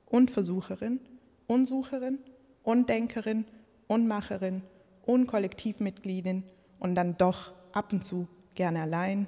[0.06, 1.00] und Versucherin
[1.46, 2.18] und Sucherin
[2.62, 3.44] und Denkerin
[3.86, 4.62] und Macherin
[5.02, 6.44] und Kollektivmitgliedin
[6.78, 9.26] und dann doch ab und zu gerne allein,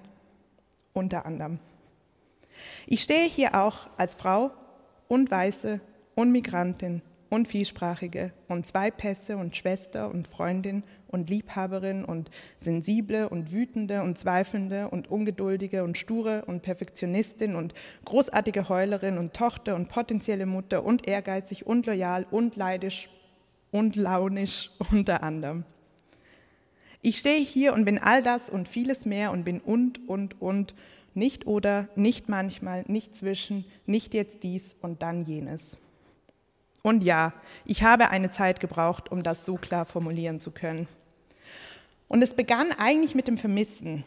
[0.96, 1.58] unter anderem.
[2.86, 4.50] Ich stehe hier auch als Frau
[5.08, 5.80] und Weiße
[6.14, 13.28] und Migrantin und Vielsprachige und zwei Pässe und Schwester und Freundin und Liebhaberin und sensible
[13.28, 17.74] und wütende und zweifelnde und ungeduldige und sture und Perfektionistin und
[18.04, 23.08] großartige Heulerin und Tochter und potenzielle Mutter und ehrgeizig und loyal und leidisch
[23.70, 25.64] und launisch unter anderem.
[27.06, 30.74] Ich stehe hier und bin all das und vieles mehr und bin und, und, und,
[31.14, 35.78] nicht oder, nicht manchmal, nicht zwischen, nicht jetzt dies und dann jenes.
[36.82, 37.32] Und ja,
[37.64, 40.88] ich habe eine Zeit gebraucht, um das so klar formulieren zu können.
[42.08, 44.02] Und es begann eigentlich mit dem Vermissen.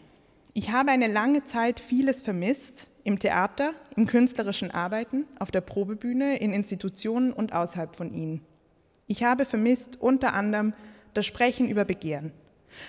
[0.54, 6.38] Ich habe eine lange Zeit vieles vermisst, im Theater, im künstlerischen Arbeiten, auf der Probebühne,
[6.40, 8.42] in Institutionen und außerhalb von ihnen.
[9.08, 10.74] Ich habe vermisst unter anderem
[11.14, 12.34] das Sprechen über Begehren,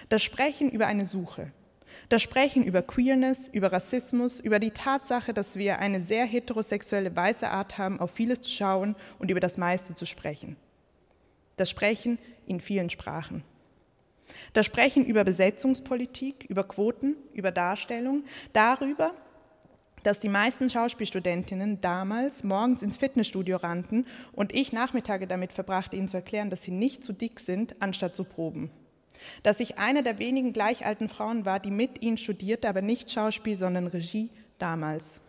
[0.09, 1.53] das Sprechen über eine Suche,
[2.09, 7.49] das Sprechen über Queerness, über Rassismus, über die Tatsache, dass wir eine sehr heterosexuelle weiße
[7.49, 10.57] Art haben, auf vieles zu schauen und über das meiste zu sprechen.
[11.57, 13.45] Das Sprechen in vielen Sprachen.
[14.53, 19.12] Das Sprechen über Besetzungspolitik, über Quoten, über Darstellung, darüber,
[20.03, 26.09] dass die meisten Schauspielstudentinnen damals morgens ins Fitnessstudio rannten und ich Nachmittage damit verbrachte, ihnen
[26.09, 28.70] zu erklären, dass sie nicht zu dick sind, anstatt zu proben
[29.43, 33.57] dass ich eine der wenigen gleichalten Frauen war, die mit ihnen studierte, aber nicht Schauspiel,
[33.57, 35.21] sondern Regie damals.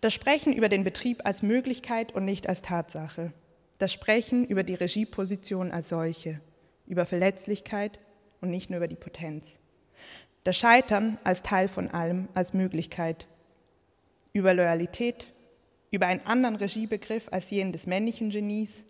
[0.00, 3.32] Das Sprechen über den Betrieb als Möglichkeit und nicht als Tatsache.
[3.78, 6.40] Das Sprechen über die Regieposition als solche,
[6.86, 7.98] über Verletzlichkeit
[8.40, 9.54] und nicht nur über die Potenz.
[10.44, 13.26] Das Scheitern als Teil von allem, als Möglichkeit.
[14.32, 15.32] Über Loyalität,
[15.90, 18.82] über einen anderen Regiebegriff als jenen des männlichen Genies,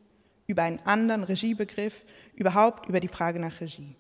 [0.49, 2.03] über einen anderen Regiebegriff,
[2.34, 3.94] überhaupt über die Frage nach Regie.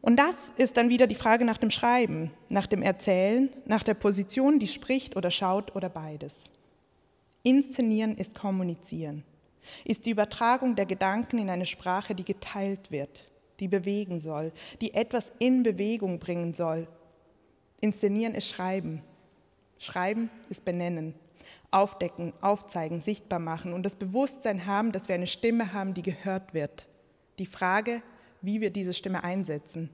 [0.00, 3.94] Und das ist dann wieder die Frage nach dem Schreiben, nach dem Erzählen, nach der
[3.94, 6.44] Position, die spricht oder schaut oder beides.
[7.42, 9.24] Inszenieren ist kommunizieren.
[9.84, 13.24] Ist die Übertragung der Gedanken in eine Sprache, die geteilt wird,
[13.60, 16.86] die bewegen soll, die etwas in Bewegung bringen soll.
[17.80, 19.02] Inszenieren ist Schreiben.
[19.78, 21.14] Schreiben ist Benennen,
[21.74, 26.54] Aufdecken, Aufzeigen, sichtbar machen und das Bewusstsein haben, dass wir eine Stimme haben, die gehört
[26.54, 26.86] wird.
[27.40, 28.00] Die Frage,
[28.42, 29.90] wie wir diese Stimme einsetzen,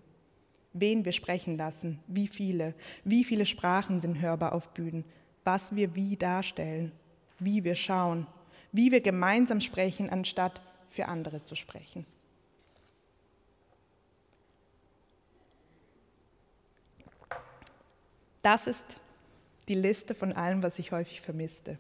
[0.75, 2.75] wen wir sprechen lassen, wie viele,
[3.05, 5.05] wie viele Sprachen sind hörbar auf Bühnen,
[5.43, 6.93] was wir wie darstellen,
[7.39, 8.27] wie wir schauen,
[8.73, 10.61] wie wir gemeinsam sprechen, anstatt
[10.91, 12.05] für andere zu sprechen.
[18.43, 19.01] Das ist
[19.71, 21.79] die Liste von allem, was ich häufig vermisste.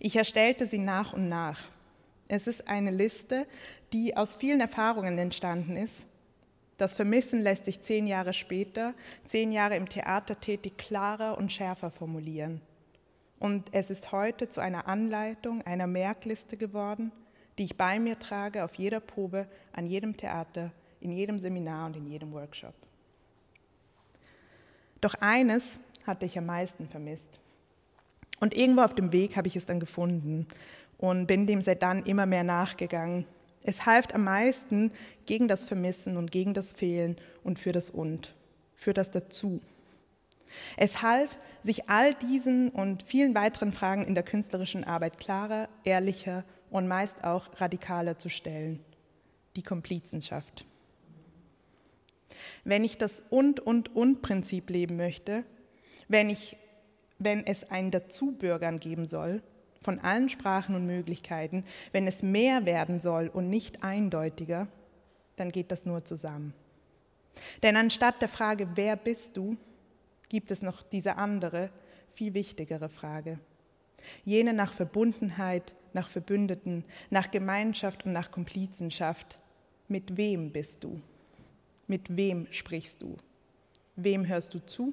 [0.00, 1.60] Ich erstellte sie nach und nach.
[2.26, 3.46] Es ist eine Liste,
[3.92, 6.04] die aus vielen Erfahrungen entstanden ist.
[6.76, 8.94] Das Vermissen lässt sich zehn Jahre später,
[9.26, 12.60] zehn Jahre im Theater tätig, klarer und schärfer formulieren.
[13.38, 17.12] Und es ist heute zu einer Anleitung, einer Merkliste geworden,
[17.58, 21.96] die ich bei mir trage auf jeder Probe, an jedem Theater, in jedem Seminar und
[21.96, 22.74] in jedem Workshop.
[25.00, 25.78] Doch eines
[26.10, 27.40] hatte ich am meisten vermisst.
[28.40, 30.46] Und irgendwo auf dem Weg habe ich es dann gefunden
[30.98, 33.26] und bin dem seit dann immer mehr nachgegangen.
[33.62, 34.90] Es half am meisten
[35.24, 38.34] gegen das Vermissen und gegen das Fehlen und für das Und,
[38.74, 39.60] für das Dazu.
[40.76, 46.44] Es half, sich all diesen und vielen weiteren Fragen in der künstlerischen Arbeit klarer, ehrlicher
[46.70, 48.80] und meist auch radikaler zu stellen.
[49.54, 50.64] Die Komplizenschaft.
[52.64, 55.44] Wenn ich das Und, Und, Und-Prinzip leben möchte,
[56.10, 56.56] wenn, ich,
[57.18, 59.42] wenn es ein Dazubürgern geben soll,
[59.80, 64.66] von allen Sprachen und Möglichkeiten, wenn es mehr werden soll und nicht eindeutiger,
[65.36, 66.52] dann geht das nur zusammen.
[67.62, 69.56] Denn anstatt der Frage, wer bist du,
[70.28, 71.70] gibt es noch diese andere,
[72.12, 73.38] viel wichtigere Frage.
[74.24, 79.38] Jene nach Verbundenheit, nach Verbündeten, nach Gemeinschaft und nach Komplizenschaft.
[79.86, 81.00] Mit wem bist du?
[81.86, 83.16] Mit wem sprichst du?
[83.94, 84.92] Wem hörst du zu?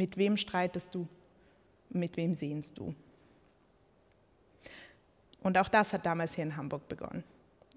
[0.00, 1.06] Mit wem streitest du?
[1.90, 2.94] Mit wem sehnst du?
[5.42, 7.22] Und auch das hat damals hier in Hamburg begonnen.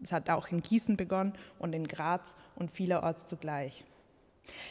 [0.01, 3.84] Es hat auch in Gießen begonnen und in Graz und vielerorts zugleich.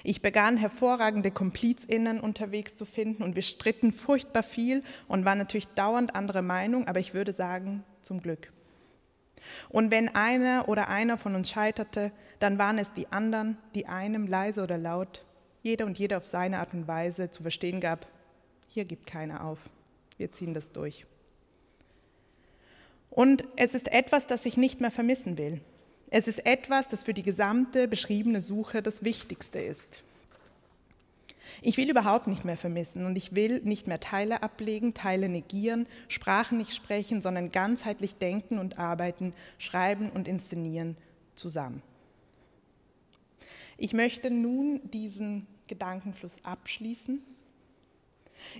[0.02, 5.68] Ich begann hervorragende KomplizInnen unterwegs zu finden und wir stritten furchtbar viel und waren natürlich
[5.74, 8.50] dauernd anderer Meinung, aber ich würde sagen, zum Glück.
[9.68, 14.26] Und wenn einer oder einer von uns scheiterte, dann waren es die anderen, die einem
[14.26, 15.26] leise oder laut,
[15.62, 18.06] jeder und jeder auf seine Art und Weise zu verstehen gab,
[18.68, 19.58] hier gibt keiner auf,
[20.18, 21.06] wir ziehen das durch.
[23.10, 25.60] Und es ist etwas, das ich nicht mehr vermissen will.
[26.10, 30.02] Es ist etwas, das für die gesamte beschriebene Suche das Wichtigste ist.
[31.60, 35.86] Ich will überhaupt nicht mehr vermissen und ich will nicht mehr Teile ablegen, Teile negieren,
[36.08, 40.96] Sprachen nicht sprechen, sondern ganzheitlich denken und arbeiten, schreiben und inszenieren
[41.34, 41.82] zusammen.
[43.76, 47.22] Ich möchte nun diesen Gedankenfluss abschließen.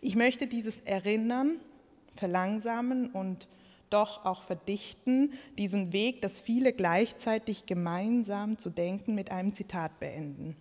[0.01, 1.61] Ich möchte dieses Erinnern
[2.15, 3.49] verlangsamen und
[3.91, 10.57] doch auch verdichten, diesen Weg, das viele gleichzeitig gemeinsam zu denken, mit einem Zitat beenden.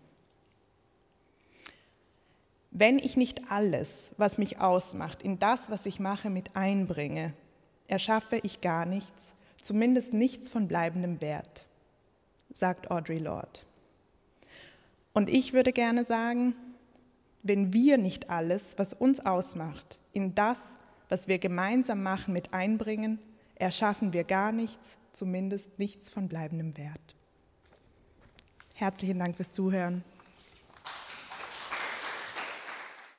[2.72, 7.34] Wenn ich nicht alles, was mich ausmacht, in das, was ich mache, mit einbringe,
[7.88, 11.66] erschaffe ich gar nichts, zumindest nichts von bleibendem Wert,
[12.52, 13.62] sagt Audre Lorde.
[15.14, 16.56] Und ich würde gerne sagen,
[17.44, 20.76] wenn wir nicht alles, was uns ausmacht, in das,
[21.10, 23.20] was wir gemeinsam machen, mit einbringen,
[23.56, 27.16] erschaffen wir gar nichts, zumindest nichts von bleibendem Wert.
[28.74, 30.04] Herzlichen Dank fürs Zuhören.